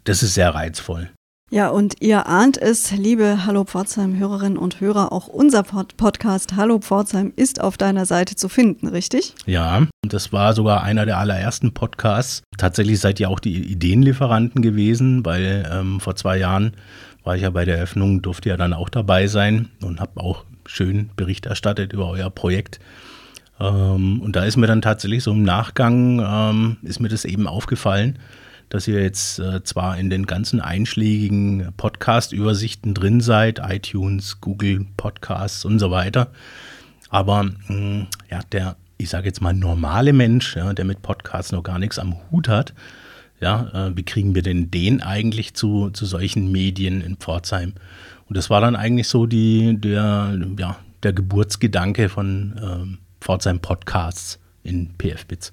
das 0.04 0.22
ist 0.22 0.34
sehr 0.34 0.54
reizvoll. 0.54 1.10
Ja, 1.54 1.68
und 1.68 1.94
ihr 2.00 2.26
ahnt 2.26 2.60
es, 2.60 2.90
liebe 2.90 3.46
Hallo 3.46 3.62
Pforzheim 3.62 4.18
Hörerinnen 4.18 4.58
und 4.58 4.80
Hörer, 4.80 5.12
auch 5.12 5.28
unser 5.28 5.62
Pod 5.62 5.96
Podcast 5.96 6.56
Hallo 6.56 6.80
Pforzheim 6.80 7.32
ist 7.36 7.60
auf 7.60 7.76
deiner 7.76 8.06
Seite 8.06 8.34
zu 8.34 8.48
finden, 8.48 8.88
richtig? 8.88 9.36
Ja, 9.46 9.86
das 10.02 10.32
war 10.32 10.52
sogar 10.54 10.82
einer 10.82 11.06
der 11.06 11.18
allerersten 11.18 11.72
Podcasts. 11.72 12.42
Tatsächlich 12.58 12.98
seid 12.98 13.20
ihr 13.20 13.30
auch 13.30 13.38
die 13.38 13.70
Ideenlieferanten 13.70 14.62
gewesen, 14.62 15.24
weil 15.24 15.64
ähm, 15.72 16.00
vor 16.00 16.16
zwei 16.16 16.38
Jahren 16.38 16.72
war 17.22 17.36
ich 17.36 17.42
ja 17.42 17.50
bei 17.50 17.64
der 17.64 17.76
Eröffnung, 17.76 18.20
durfte 18.20 18.48
ja 18.48 18.56
dann 18.56 18.72
auch 18.72 18.88
dabei 18.88 19.28
sein 19.28 19.68
und 19.80 20.00
habe 20.00 20.20
auch 20.20 20.44
schön 20.66 21.10
Bericht 21.14 21.46
erstattet 21.46 21.92
über 21.92 22.08
euer 22.08 22.30
Projekt. 22.30 22.80
Ähm, 23.60 24.20
und 24.22 24.34
da 24.34 24.44
ist 24.44 24.56
mir 24.56 24.66
dann 24.66 24.82
tatsächlich 24.82 25.22
so 25.22 25.30
im 25.30 25.44
Nachgang, 25.44 26.18
ähm, 26.18 26.78
ist 26.82 26.98
mir 26.98 27.10
das 27.10 27.24
eben 27.24 27.46
aufgefallen, 27.46 28.18
dass 28.74 28.88
ihr 28.88 29.00
jetzt 29.00 29.38
äh, 29.38 29.62
zwar 29.62 29.96
in 29.98 30.10
den 30.10 30.26
ganzen 30.26 30.60
einschlägigen 30.60 31.72
Podcast-Übersichten 31.76 32.92
drin 32.92 33.20
seid, 33.20 33.60
iTunes, 33.64 34.40
Google 34.40 34.84
Podcasts 34.96 35.64
und 35.64 35.78
so 35.78 35.92
weiter, 35.92 36.32
aber 37.08 37.44
mh, 37.44 37.52
mm, 37.68 38.06
ja, 38.32 38.40
der, 38.50 38.74
ich 38.98 39.10
sage 39.10 39.26
jetzt 39.26 39.40
mal, 39.40 39.54
normale 39.54 40.12
Mensch, 40.12 40.56
ja, 40.56 40.72
der 40.72 40.84
mit 40.84 41.02
Podcasts 41.02 41.52
noch 41.52 41.62
gar 41.62 41.78
nichts 41.78 42.00
am 42.00 42.16
Hut 42.32 42.48
hat, 42.48 42.74
ja, 43.40 43.68
äh, 43.72 43.96
wie 43.96 44.02
kriegen 44.02 44.34
wir 44.34 44.42
denn 44.42 44.72
den 44.72 45.00
eigentlich 45.02 45.54
zu, 45.54 45.90
zu 45.90 46.04
solchen 46.04 46.50
Medien 46.50 47.00
in 47.00 47.14
Pforzheim? 47.14 47.74
Und 48.28 48.36
das 48.36 48.50
war 48.50 48.60
dann 48.60 48.74
eigentlich 48.74 49.06
so 49.06 49.26
die, 49.26 49.76
der, 49.78 50.36
ja, 50.58 50.78
der 51.04 51.12
Geburtsgedanke 51.12 52.08
von 52.08 52.60
ähm, 52.60 52.98
Pforzheim 53.20 53.60
Podcasts 53.60 54.40
in 54.64 54.90
PFBits. 54.98 55.52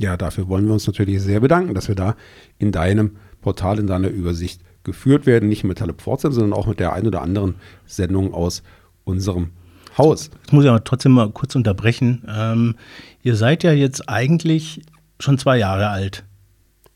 Ja, 0.00 0.16
dafür 0.16 0.48
wollen 0.48 0.66
wir 0.66 0.72
uns 0.72 0.86
natürlich 0.86 1.22
sehr 1.22 1.40
bedanken, 1.40 1.74
dass 1.74 1.88
wir 1.88 1.94
da 1.94 2.16
in 2.58 2.72
deinem 2.72 3.16
Portal, 3.40 3.78
in 3.78 3.86
deiner 3.86 4.08
Übersicht 4.08 4.60
geführt 4.82 5.26
werden. 5.26 5.48
Nicht 5.48 5.64
mit 5.64 5.78
Pforzheim, 5.78 6.32
sondern 6.32 6.52
auch 6.52 6.66
mit 6.66 6.80
der 6.80 6.92
einen 6.92 7.06
oder 7.06 7.22
anderen 7.22 7.54
Sendung 7.86 8.34
aus 8.34 8.62
unserem 9.04 9.50
Haus. 9.96 10.30
Das 10.42 10.52
muss 10.52 10.64
ich 10.64 10.70
aber 10.70 10.82
trotzdem 10.82 11.12
mal 11.12 11.30
kurz 11.30 11.54
unterbrechen. 11.54 12.24
Ähm, 12.28 12.74
ihr 13.22 13.36
seid 13.36 13.62
ja 13.62 13.72
jetzt 13.72 14.08
eigentlich 14.08 14.82
schon 15.20 15.38
zwei 15.38 15.58
Jahre 15.58 15.88
alt. 15.88 16.24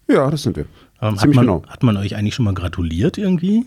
Ja, 0.09 0.31
das 0.31 0.43
sind 0.43 0.57
wir. 0.57 0.67
Ähm, 1.01 1.21
hat, 1.21 1.29
man, 1.29 1.47
genau. 1.47 1.63
hat 1.69 1.83
man 1.83 1.97
euch 1.97 2.17
eigentlich 2.17 2.35
schon 2.35 2.45
mal 2.45 2.55
gratuliert 2.55 3.19
irgendwie? 3.19 3.67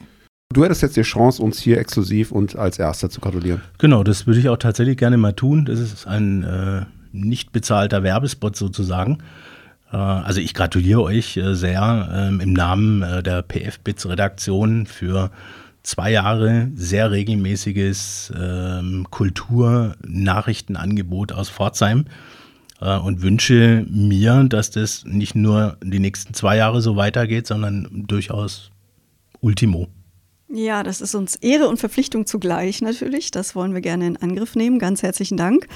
Du 0.51 0.65
hättest 0.65 0.81
jetzt 0.81 0.97
die 0.97 1.03
Chance, 1.03 1.41
uns 1.41 1.59
hier 1.59 1.77
exklusiv 1.77 2.31
und 2.31 2.57
als 2.57 2.77
Erster 2.77 3.09
zu 3.09 3.21
gratulieren. 3.21 3.61
Genau, 3.77 4.03
das 4.03 4.27
würde 4.27 4.39
ich 4.39 4.49
auch 4.49 4.57
tatsächlich 4.57 4.97
gerne 4.97 5.17
mal 5.17 5.31
tun. 5.31 5.63
Das 5.63 5.79
ist 5.79 6.05
ein 6.07 6.43
äh, 6.43 6.85
nicht 7.11 7.51
bezahlter 7.51 8.03
Werbespot 8.03 8.55
sozusagen. 8.55 9.17
Äh, 9.91 9.97
also 9.97 10.39
ich 10.41 10.53
gratuliere 10.53 11.01
euch 11.01 11.37
äh, 11.37 11.55
sehr 11.55 12.09
ähm, 12.13 12.39
im 12.39 12.53
Namen 12.53 13.01
äh, 13.03 13.23
der 13.23 13.41
PF-Bits-Redaktion 13.43 14.85
für 14.85 15.31
zwei 15.83 16.11
Jahre 16.11 16.69
sehr 16.75 17.09
regelmäßiges 17.11 18.31
ähm, 18.39 19.07
Kulturnachrichtenangebot 19.09 21.31
aus 21.31 21.49
Pforzheim 21.49 22.05
und 23.03 23.21
wünsche 23.21 23.85
mir, 23.91 24.43
dass 24.45 24.71
das 24.71 25.05
nicht 25.05 25.35
nur 25.35 25.77
die 25.83 25.99
nächsten 25.99 26.33
zwei 26.33 26.57
Jahre 26.57 26.81
so 26.81 26.95
weitergeht, 26.95 27.45
sondern 27.45 27.87
durchaus 28.07 28.71
Ultimo. 29.39 29.87
Ja, 30.49 30.81
das 30.81 30.99
ist 30.99 31.13
uns 31.13 31.35
Ehre 31.35 31.69
und 31.69 31.77
Verpflichtung 31.77 32.25
zugleich 32.25 32.81
natürlich. 32.81 33.29
Das 33.29 33.55
wollen 33.55 33.75
wir 33.75 33.81
gerne 33.81 34.07
in 34.07 34.17
Angriff 34.17 34.55
nehmen. 34.55 34.79
Ganz 34.79 35.03
herzlichen 35.03 35.37
Dank. 35.37 35.67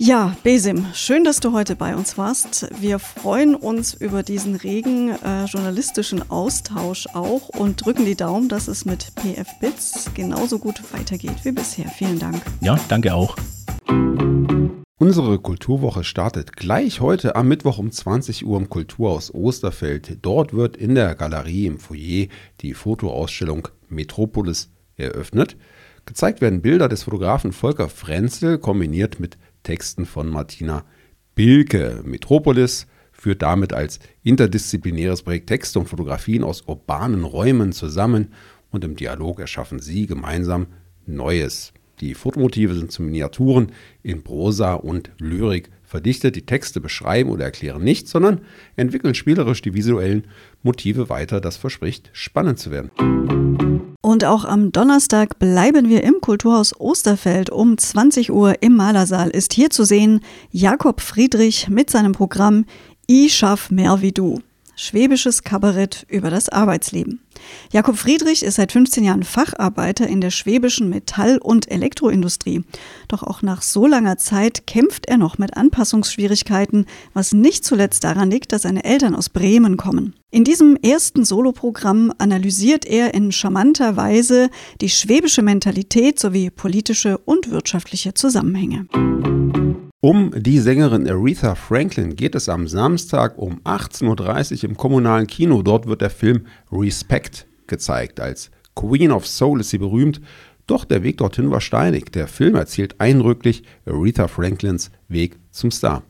Ja, 0.00 0.36
Besim, 0.44 0.86
schön, 0.94 1.24
dass 1.24 1.40
du 1.40 1.52
heute 1.52 1.74
bei 1.74 1.96
uns 1.96 2.16
warst. 2.16 2.68
Wir 2.80 3.00
freuen 3.00 3.56
uns 3.56 3.94
über 3.94 4.22
diesen 4.22 4.54
regen 4.54 5.10
äh, 5.10 5.46
journalistischen 5.46 6.30
Austausch 6.30 7.08
auch 7.14 7.48
und 7.48 7.84
drücken 7.84 8.04
die 8.04 8.14
Daumen, 8.14 8.48
dass 8.48 8.68
es 8.68 8.84
mit 8.84 9.10
PF 9.16 9.58
Bits 9.58 10.08
genauso 10.14 10.60
gut 10.60 10.80
weitergeht 10.92 11.44
wie 11.44 11.50
bisher. 11.50 11.88
Vielen 11.88 12.20
Dank. 12.20 12.40
Ja, 12.60 12.78
danke 12.88 13.12
auch. 13.12 13.34
Unsere 14.98 15.40
Kulturwoche 15.40 16.04
startet 16.04 16.56
gleich 16.56 17.00
heute 17.00 17.34
am 17.34 17.48
Mittwoch 17.48 17.78
um 17.78 17.90
20 17.90 18.46
Uhr 18.46 18.56
im 18.56 18.68
Kulturhaus 18.68 19.34
Osterfeld. 19.34 20.18
Dort 20.22 20.54
wird 20.54 20.76
in 20.76 20.94
der 20.94 21.16
Galerie 21.16 21.66
im 21.66 21.80
Foyer 21.80 22.28
die 22.60 22.74
Fotoausstellung 22.74 23.66
Metropolis 23.88 24.70
eröffnet. 24.96 25.56
Gezeigt 26.08 26.40
werden 26.40 26.62
Bilder 26.62 26.88
des 26.88 27.02
Fotografen 27.02 27.52
Volker 27.52 27.90
Frenzel 27.90 28.56
kombiniert 28.56 29.20
mit 29.20 29.36
Texten 29.62 30.06
von 30.06 30.30
Martina 30.30 30.86
Bilke. 31.34 32.00
Metropolis 32.02 32.86
führt 33.12 33.42
damit 33.42 33.74
als 33.74 34.00
interdisziplinäres 34.22 35.22
Projekt 35.22 35.48
Texte 35.48 35.78
und 35.78 35.86
Fotografien 35.86 36.44
aus 36.44 36.62
urbanen 36.62 37.24
Räumen 37.24 37.72
zusammen 37.72 38.32
und 38.70 38.84
im 38.84 38.96
Dialog 38.96 39.38
erschaffen 39.38 39.80
sie 39.80 40.06
gemeinsam 40.06 40.68
Neues. 41.04 41.74
Die 42.00 42.14
Fotomotive 42.14 42.74
sind 42.74 42.90
zu 42.90 43.02
Miniaturen 43.02 43.72
in 44.02 44.22
Prosa 44.22 44.74
und 44.74 45.10
Lyrik 45.18 45.68
verdichtet. 45.82 46.36
Die 46.36 46.46
Texte 46.46 46.80
beschreiben 46.80 47.28
oder 47.28 47.44
erklären 47.44 47.84
nichts, 47.84 48.12
sondern 48.12 48.40
entwickeln 48.76 49.14
spielerisch 49.14 49.60
die 49.60 49.74
visuellen 49.74 50.26
Motive 50.62 51.10
weiter. 51.10 51.42
Das 51.42 51.58
verspricht 51.58 52.08
spannend 52.14 52.58
zu 52.58 52.70
werden. 52.70 53.37
Und 54.08 54.24
auch 54.24 54.46
am 54.46 54.72
Donnerstag 54.72 55.38
bleiben 55.38 55.90
wir 55.90 56.02
im 56.02 56.22
Kulturhaus 56.22 56.74
Osterfeld. 56.80 57.50
Um 57.50 57.76
20 57.76 58.32
Uhr 58.32 58.62
im 58.62 58.74
Malersaal 58.74 59.28
ist 59.28 59.52
hier 59.52 59.68
zu 59.68 59.84
sehen 59.84 60.20
Jakob 60.50 61.02
Friedrich 61.02 61.68
mit 61.68 61.90
seinem 61.90 62.12
Programm 62.12 62.64
Ich 63.06 63.34
schaff 63.34 63.70
mehr 63.70 64.00
wie 64.00 64.12
du. 64.12 64.40
Schwäbisches 64.80 65.42
Kabarett 65.42 66.06
über 66.08 66.30
das 66.30 66.48
Arbeitsleben. 66.48 67.20
Jakob 67.72 67.96
Friedrich 67.96 68.44
ist 68.44 68.54
seit 68.54 68.70
15 68.70 69.02
Jahren 69.02 69.24
Facharbeiter 69.24 70.06
in 70.06 70.20
der 70.20 70.30
schwäbischen 70.30 70.88
Metall- 70.88 71.38
und 71.38 71.68
Elektroindustrie. 71.68 72.62
Doch 73.08 73.24
auch 73.24 73.42
nach 73.42 73.62
so 73.62 73.88
langer 73.88 74.18
Zeit 74.18 74.68
kämpft 74.68 75.06
er 75.06 75.18
noch 75.18 75.36
mit 75.36 75.56
Anpassungsschwierigkeiten, 75.56 76.86
was 77.12 77.32
nicht 77.32 77.64
zuletzt 77.64 78.04
daran 78.04 78.30
liegt, 78.30 78.52
dass 78.52 78.62
seine 78.62 78.84
Eltern 78.84 79.16
aus 79.16 79.30
Bremen 79.30 79.76
kommen. 79.76 80.14
In 80.30 80.44
diesem 80.44 80.76
ersten 80.76 81.24
Soloprogramm 81.24 82.12
analysiert 82.18 82.84
er 82.86 83.14
in 83.14 83.32
charmanter 83.32 83.96
Weise 83.96 84.48
die 84.80 84.90
schwäbische 84.90 85.42
Mentalität 85.42 86.20
sowie 86.20 86.50
politische 86.50 87.18
und 87.18 87.50
wirtschaftliche 87.50 88.14
Zusammenhänge. 88.14 88.86
Um 90.00 90.30
die 90.32 90.60
Sängerin 90.60 91.10
Aretha 91.10 91.56
Franklin 91.56 92.14
geht 92.14 92.36
es 92.36 92.48
am 92.48 92.68
Samstag 92.68 93.36
um 93.36 93.60
18.30 93.64 94.62
Uhr 94.62 94.70
im 94.70 94.76
kommunalen 94.76 95.26
Kino. 95.26 95.60
Dort 95.62 95.88
wird 95.88 96.02
der 96.02 96.10
Film 96.10 96.46
Respect 96.70 97.48
gezeigt. 97.66 98.20
Als 98.20 98.52
Queen 98.76 99.10
of 99.10 99.26
Soul 99.26 99.58
ist 99.58 99.70
sie 99.70 99.78
berühmt, 99.78 100.20
doch 100.68 100.84
der 100.84 101.02
Weg 101.02 101.16
dorthin 101.16 101.50
war 101.50 101.60
steinig. 101.60 102.12
Der 102.12 102.28
Film 102.28 102.54
erzählt 102.54 103.00
eindrücklich 103.00 103.64
Aretha 103.86 104.28
Franklins 104.28 104.92
Weg 105.08 105.36
zum 105.50 105.72
Star. 105.72 106.04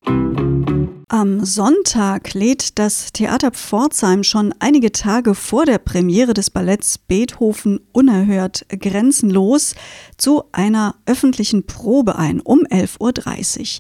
Am 1.11 1.43
Sonntag 1.43 2.35
lädt 2.35 2.79
das 2.79 3.15
Theater 3.15 3.51
Pforzheim 3.51 4.23
schon 4.23 4.55
einige 4.59 4.93
Tage 4.93 5.35
vor 5.35 5.65
der 5.65 5.79
Premiere 5.79 6.35
des 6.35 6.51
Balletts 6.51 6.99
Beethoven 6.99 7.81
unerhört 7.93 8.67
grenzenlos 8.69 9.75
zu 10.19 10.43
einer 10.53 10.97
öffentlichen 11.07 11.65
Probe 11.65 12.17
ein 12.17 12.43
um 12.43 12.59
11.30 12.59 12.99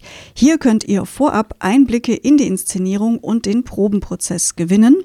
Uhr. 0.01 0.07
Hier 0.33 0.57
könnt 0.57 0.85
ihr 0.85 1.05
vorab 1.05 1.55
Einblicke 1.59 2.14
in 2.14 2.38
die 2.38 2.47
Inszenierung 2.47 3.19
und 3.19 3.45
den 3.45 3.62
Probenprozess 3.62 4.57
gewinnen. 4.57 4.97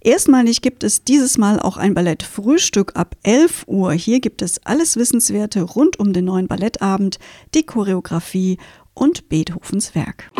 Erstmalig 0.00 0.62
gibt 0.62 0.82
es 0.82 1.04
dieses 1.04 1.38
Mal 1.38 1.60
auch 1.60 1.76
ein 1.76 1.94
Ballettfrühstück 1.94 2.96
ab 2.96 3.14
11 3.22 3.66
Uhr. 3.68 3.92
Hier 3.92 4.18
gibt 4.18 4.42
es 4.42 4.58
alles 4.66 4.96
Wissenswerte 4.96 5.62
rund 5.62 6.00
um 6.00 6.12
den 6.12 6.24
neuen 6.24 6.48
Ballettabend, 6.48 7.20
die 7.54 7.62
Choreografie 7.62 8.58
und 8.94 9.28
Beethovens 9.28 9.94
Werk. 9.94 10.32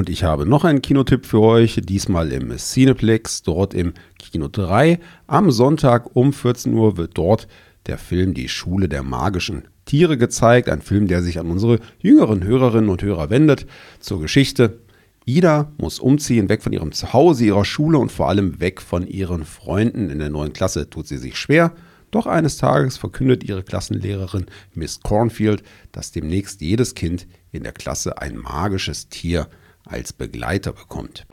Und 0.00 0.08
ich 0.08 0.24
habe 0.24 0.46
noch 0.46 0.64
einen 0.64 0.80
Kinotipp 0.80 1.26
für 1.26 1.42
euch, 1.42 1.78
diesmal 1.84 2.32
im 2.32 2.56
Cineplex, 2.56 3.42
dort 3.42 3.74
im 3.74 3.92
Kino 4.18 4.48
3. 4.48 4.98
Am 5.26 5.50
Sonntag 5.50 6.16
um 6.16 6.32
14 6.32 6.72
Uhr 6.72 6.96
wird 6.96 7.18
dort 7.18 7.48
der 7.84 7.98
Film 7.98 8.32
Die 8.32 8.48
Schule 8.48 8.88
der 8.88 9.02
magischen 9.02 9.64
Tiere 9.84 10.16
gezeigt. 10.16 10.70
Ein 10.70 10.80
Film, 10.80 11.06
der 11.06 11.22
sich 11.22 11.38
an 11.38 11.50
unsere 11.50 11.80
jüngeren 11.98 12.42
Hörerinnen 12.42 12.88
und 12.88 13.02
Hörer 13.02 13.28
wendet. 13.28 13.66
Zur 13.98 14.22
Geschichte. 14.22 14.78
Ida 15.26 15.70
muss 15.76 15.98
umziehen, 15.98 16.48
weg 16.48 16.62
von 16.62 16.72
ihrem 16.72 16.92
Zuhause, 16.92 17.44
ihrer 17.44 17.66
Schule 17.66 17.98
und 17.98 18.10
vor 18.10 18.30
allem 18.30 18.58
weg 18.58 18.80
von 18.80 19.06
ihren 19.06 19.44
Freunden. 19.44 20.08
In 20.08 20.18
der 20.18 20.30
neuen 20.30 20.54
Klasse 20.54 20.88
tut 20.88 21.08
sie 21.08 21.18
sich 21.18 21.36
schwer. 21.36 21.74
Doch 22.10 22.26
eines 22.26 22.56
Tages 22.56 22.96
verkündet 22.96 23.44
ihre 23.44 23.62
Klassenlehrerin 23.62 24.46
Miss 24.72 25.00
Cornfield, 25.00 25.62
dass 25.92 26.10
demnächst 26.10 26.62
jedes 26.62 26.94
Kind 26.94 27.26
in 27.52 27.64
der 27.64 27.72
Klasse 27.72 28.16
ein 28.16 28.38
magisches 28.38 29.10
Tier 29.10 29.46
als 29.90 30.12
Begleiter 30.12 30.72
bekommt. 30.72 31.26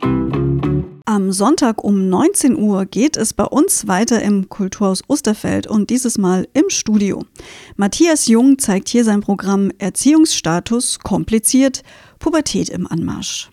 Am 1.05 1.31
Sonntag 1.31 1.83
um 1.83 2.09
19 2.09 2.57
Uhr 2.57 2.85
geht 2.85 3.15
es 3.15 3.33
bei 3.33 3.45
uns 3.45 3.87
weiter 3.87 4.21
im 4.21 4.49
Kulturhaus 4.49 5.03
Osterfeld 5.07 5.65
und 5.65 5.89
dieses 5.89 6.17
Mal 6.17 6.47
im 6.53 6.69
Studio. 6.69 7.23
Matthias 7.75 8.27
Jung 8.27 8.59
zeigt 8.59 8.89
hier 8.89 9.03
sein 9.03 9.21
Programm 9.21 9.71
Erziehungsstatus 9.77 10.99
kompliziert, 10.99 11.83
Pubertät 12.19 12.69
im 12.69 12.87
Anmarsch. 12.87 13.49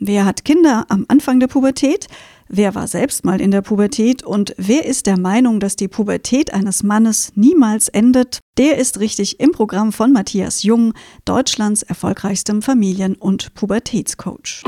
Wer 0.00 0.24
hat 0.24 0.44
Kinder 0.44 0.86
am 0.88 1.04
Anfang 1.08 1.40
der 1.40 1.46
Pubertät? 1.46 2.08
Wer 2.48 2.74
war 2.74 2.86
selbst 2.86 3.24
mal 3.24 3.40
in 3.40 3.50
der 3.50 3.62
Pubertät 3.62 4.22
und 4.22 4.54
wer 4.58 4.84
ist 4.84 5.06
der 5.06 5.18
Meinung, 5.18 5.60
dass 5.60 5.76
die 5.76 5.88
Pubertät 5.88 6.52
eines 6.52 6.82
Mannes 6.82 7.32
niemals 7.34 7.88
endet? 7.88 8.40
Der 8.58 8.76
ist 8.76 9.00
richtig 9.00 9.40
im 9.40 9.52
Programm 9.52 9.92
von 9.92 10.12
Matthias 10.12 10.62
Jung, 10.62 10.92
Deutschlands 11.24 11.82
erfolgreichstem 11.82 12.60
Familien- 12.60 13.16
und 13.16 13.54
Pubertätscoach. 13.54 14.62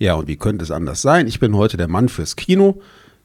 Ja, 0.00 0.14
und 0.14 0.26
wie 0.26 0.36
könnte 0.36 0.64
es 0.64 0.72
anders 0.72 1.00
sein? 1.00 1.28
Ich 1.28 1.38
bin 1.38 1.56
heute 1.56 1.76
der 1.76 1.88
Mann 1.88 2.08
fürs 2.08 2.34
Kino. 2.34 2.80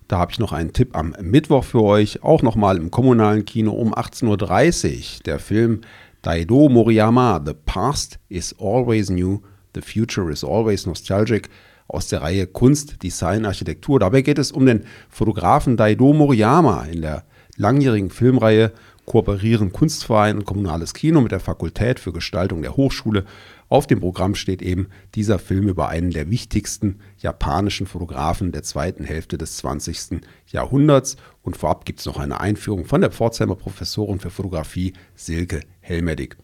Da 0.07 0.19
habe 0.19 0.31
ich 0.31 0.37
noch 0.37 0.53
einen 0.53 0.71
Tipp 0.71 0.95
am 0.95 1.15
Mittwoch 1.19 1.63
für 1.63 1.81
euch, 1.81 2.21
auch 2.21 2.43
nochmal 2.43 2.77
im 2.77 2.91
kommunalen 2.91 3.45
Kino 3.45 3.71
um 3.71 3.95
18.30 3.95 4.27
Uhr. 4.27 5.23
Der 5.25 5.39
Film 5.39 5.81
Daido 6.21 6.69
Moriyama, 6.69 7.41
The 7.43 7.53
Past 7.65 8.19
is 8.29 8.55
Always 8.59 9.09
New, 9.09 9.39
The 9.73 9.81
Future 9.81 10.31
is 10.31 10.43
Always 10.43 10.85
Nostalgic 10.85 11.49
aus 11.87 12.07
der 12.07 12.21
Reihe 12.21 12.47
Kunst, 12.47 13.03
Design, 13.03 13.45
Architektur. 13.45 13.99
Dabei 13.99 14.21
geht 14.21 14.39
es 14.39 14.51
um 14.51 14.65
den 14.65 14.85
Fotografen 15.09 15.77
Daido 15.77 16.13
Moriyama 16.13 16.85
in 16.85 17.01
der 17.01 17.23
langjährigen 17.57 18.09
Filmreihe 18.09 18.71
kooperieren 19.05 19.71
Kunstverein 19.71 20.37
und 20.37 20.45
Kommunales 20.45 20.93
Kino 20.93 21.21
mit 21.21 21.31
der 21.31 21.39
Fakultät 21.39 21.99
für 21.99 22.11
Gestaltung 22.11 22.61
der 22.61 22.75
Hochschule. 22.75 23.25
Auf 23.69 23.87
dem 23.87 23.99
Programm 23.99 24.35
steht 24.35 24.61
eben 24.61 24.87
dieser 25.15 25.39
Film 25.39 25.67
über 25.67 25.89
einen 25.89 26.11
der 26.11 26.29
wichtigsten 26.29 26.99
japanischen 27.17 27.87
Fotografen 27.87 28.51
der 28.51 28.63
zweiten 28.63 29.03
Hälfte 29.03 29.37
des 29.37 29.57
20. 29.57 30.21
Jahrhunderts. 30.47 31.17
Und 31.41 31.57
vorab 31.57 31.85
gibt 31.85 31.99
es 31.99 32.05
noch 32.05 32.17
eine 32.17 32.39
Einführung 32.39 32.85
von 32.85 33.01
der 33.01 33.11
Pforzheimer 33.11 33.55
Professorin 33.55 34.19
für 34.19 34.29
Fotografie 34.29 34.93
Silke 35.15 35.61
Helmerdick. 35.81 36.37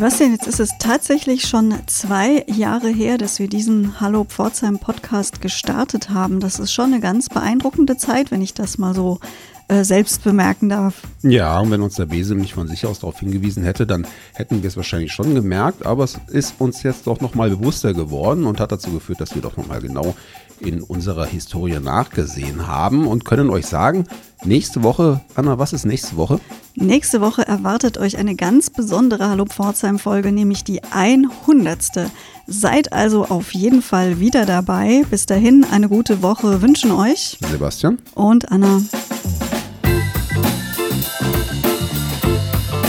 Sebastian, 0.00 0.32
jetzt 0.32 0.46
ist 0.46 0.60
es 0.60 0.78
tatsächlich 0.78 1.42
schon 1.42 1.74
zwei 1.86 2.46
Jahre 2.46 2.88
her, 2.88 3.18
dass 3.18 3.38
wir 3.38 3.48
diesen 3.48 4.00
Hallo 4.00 4.24
Pforzheim 4.24 4.78
Podcast 4.78 5.42
gestartet 5.42 6.08
haben. 6.08 6.40
Das 6.40 6.58
ist 6.58 6.72
schon 6.72 6.86
eine 6.86 7.00
ganz 7.00 7.28
beeindruckende 7.28 7.98
Zeit, 7.98 8.30
wenn 8.30 8.40
ich 8.40 8.54
das 8.54 8.78
mal 8.78 8.94
so 8.94 9.20
äh, 9.68 9.84
selbst 9.84 10.24
bemerken 10.24 10.70
darf. 10.70 11.02
Ja, 11.20 11.60
und 11.60 11.70
wenn 11.70 11.82
uns 11.82 11.96
der 11.96 12.06
Besem 12.06 12.38
nicht 12.38 12.54
von 12.54 12.66
sich 12.66 12.86
aus 12.86 13.00
darauf 13.00 13.20
hingewiesen 13.20 13.62
hätte, 13.62 13.86
dann 13.86 14.06
hätten 14.32 14.62
wir 14.62 14.68
es 14.68 14.78
wahrscheinlich 14.78 15.12
schon 15.12 15.34
gemerkt. 15.34 15.84
Aber 15.84 16.04
es 16.04 16.18
ist 16.28 16.54
uns 16.58 16.82
jetzt 16.82 17.06
doch 17.06 17.20
nochmal 17.20 17.50
bewusster 17.50 17.92
geworden 17.92 18.46
und 18.46 18.58
hat 18.58 18.72
dazu 18.72 18.92
geführt, 18.92 19.20
dass 19.20 19.34
wir 19.34 19.42
doch 19.42 19.58
nochmal 19.58 19.82
genau 19.82 20.16
in 20.60 20.82
unserer 20.82 21.26
Historie 21.26 21.78
nachgesehen 21.80 22.66
haben 22.66 23.06
und 23.06 23.24
können 23.24 23.50
euch 23.50 23.66
sagen, 23.66 24.04
nächste 24.44 24.82
Woche, 24.82 25.20
Anna, 25.34 25.58
was 25.58 25.72
ist 25.72 25.84
nächste 25.84 26.16
Woche? 26.16 26.40
Nächste 26.74 27.20
Woche 27.20 27.46
erwartet 27.46 27.98
euch 27.98 28.18
eine 28.18 28.36
ganz 28.36 28.70
besondere 28.70 29.28
Hallo 29.28 29.44
Pforzheim-Folge, 29.46 30.32
nämlich 30.32 30.64
die 30.64 30.82
100. 30.84 32.10
Seid 32.46 32.92
also 32.92 33.26
auf 33.26 33.52
jeden 33.54 33.82
Fall 33.82 34.20
wieder 34.20 34.46
dabei. 34.46 35.04
Bis 35.10 35.26
dahin 35.26 35.64
eine 35.70 35.88
gute 35.88 36.22
Woche 36.22 36.62
wünschen 36.62 36.90
euch 36.90 37.38
Sebastian 37.50 37.98
und 38.14 38.50
Anna. 38.50 38.82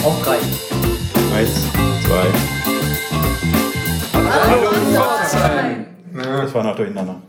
Auf 0.03 0.21
drei. 0.23 0.37
Eins, 1.35 1.51
zwei. 2.05 2.27
Hallo 4.13 4.71
Pforzheim. 4.93 5.85
Das 6.13 6.53
war 6.53 6.63
noch 6.63 6.75
durcheinander. 6.75 7.21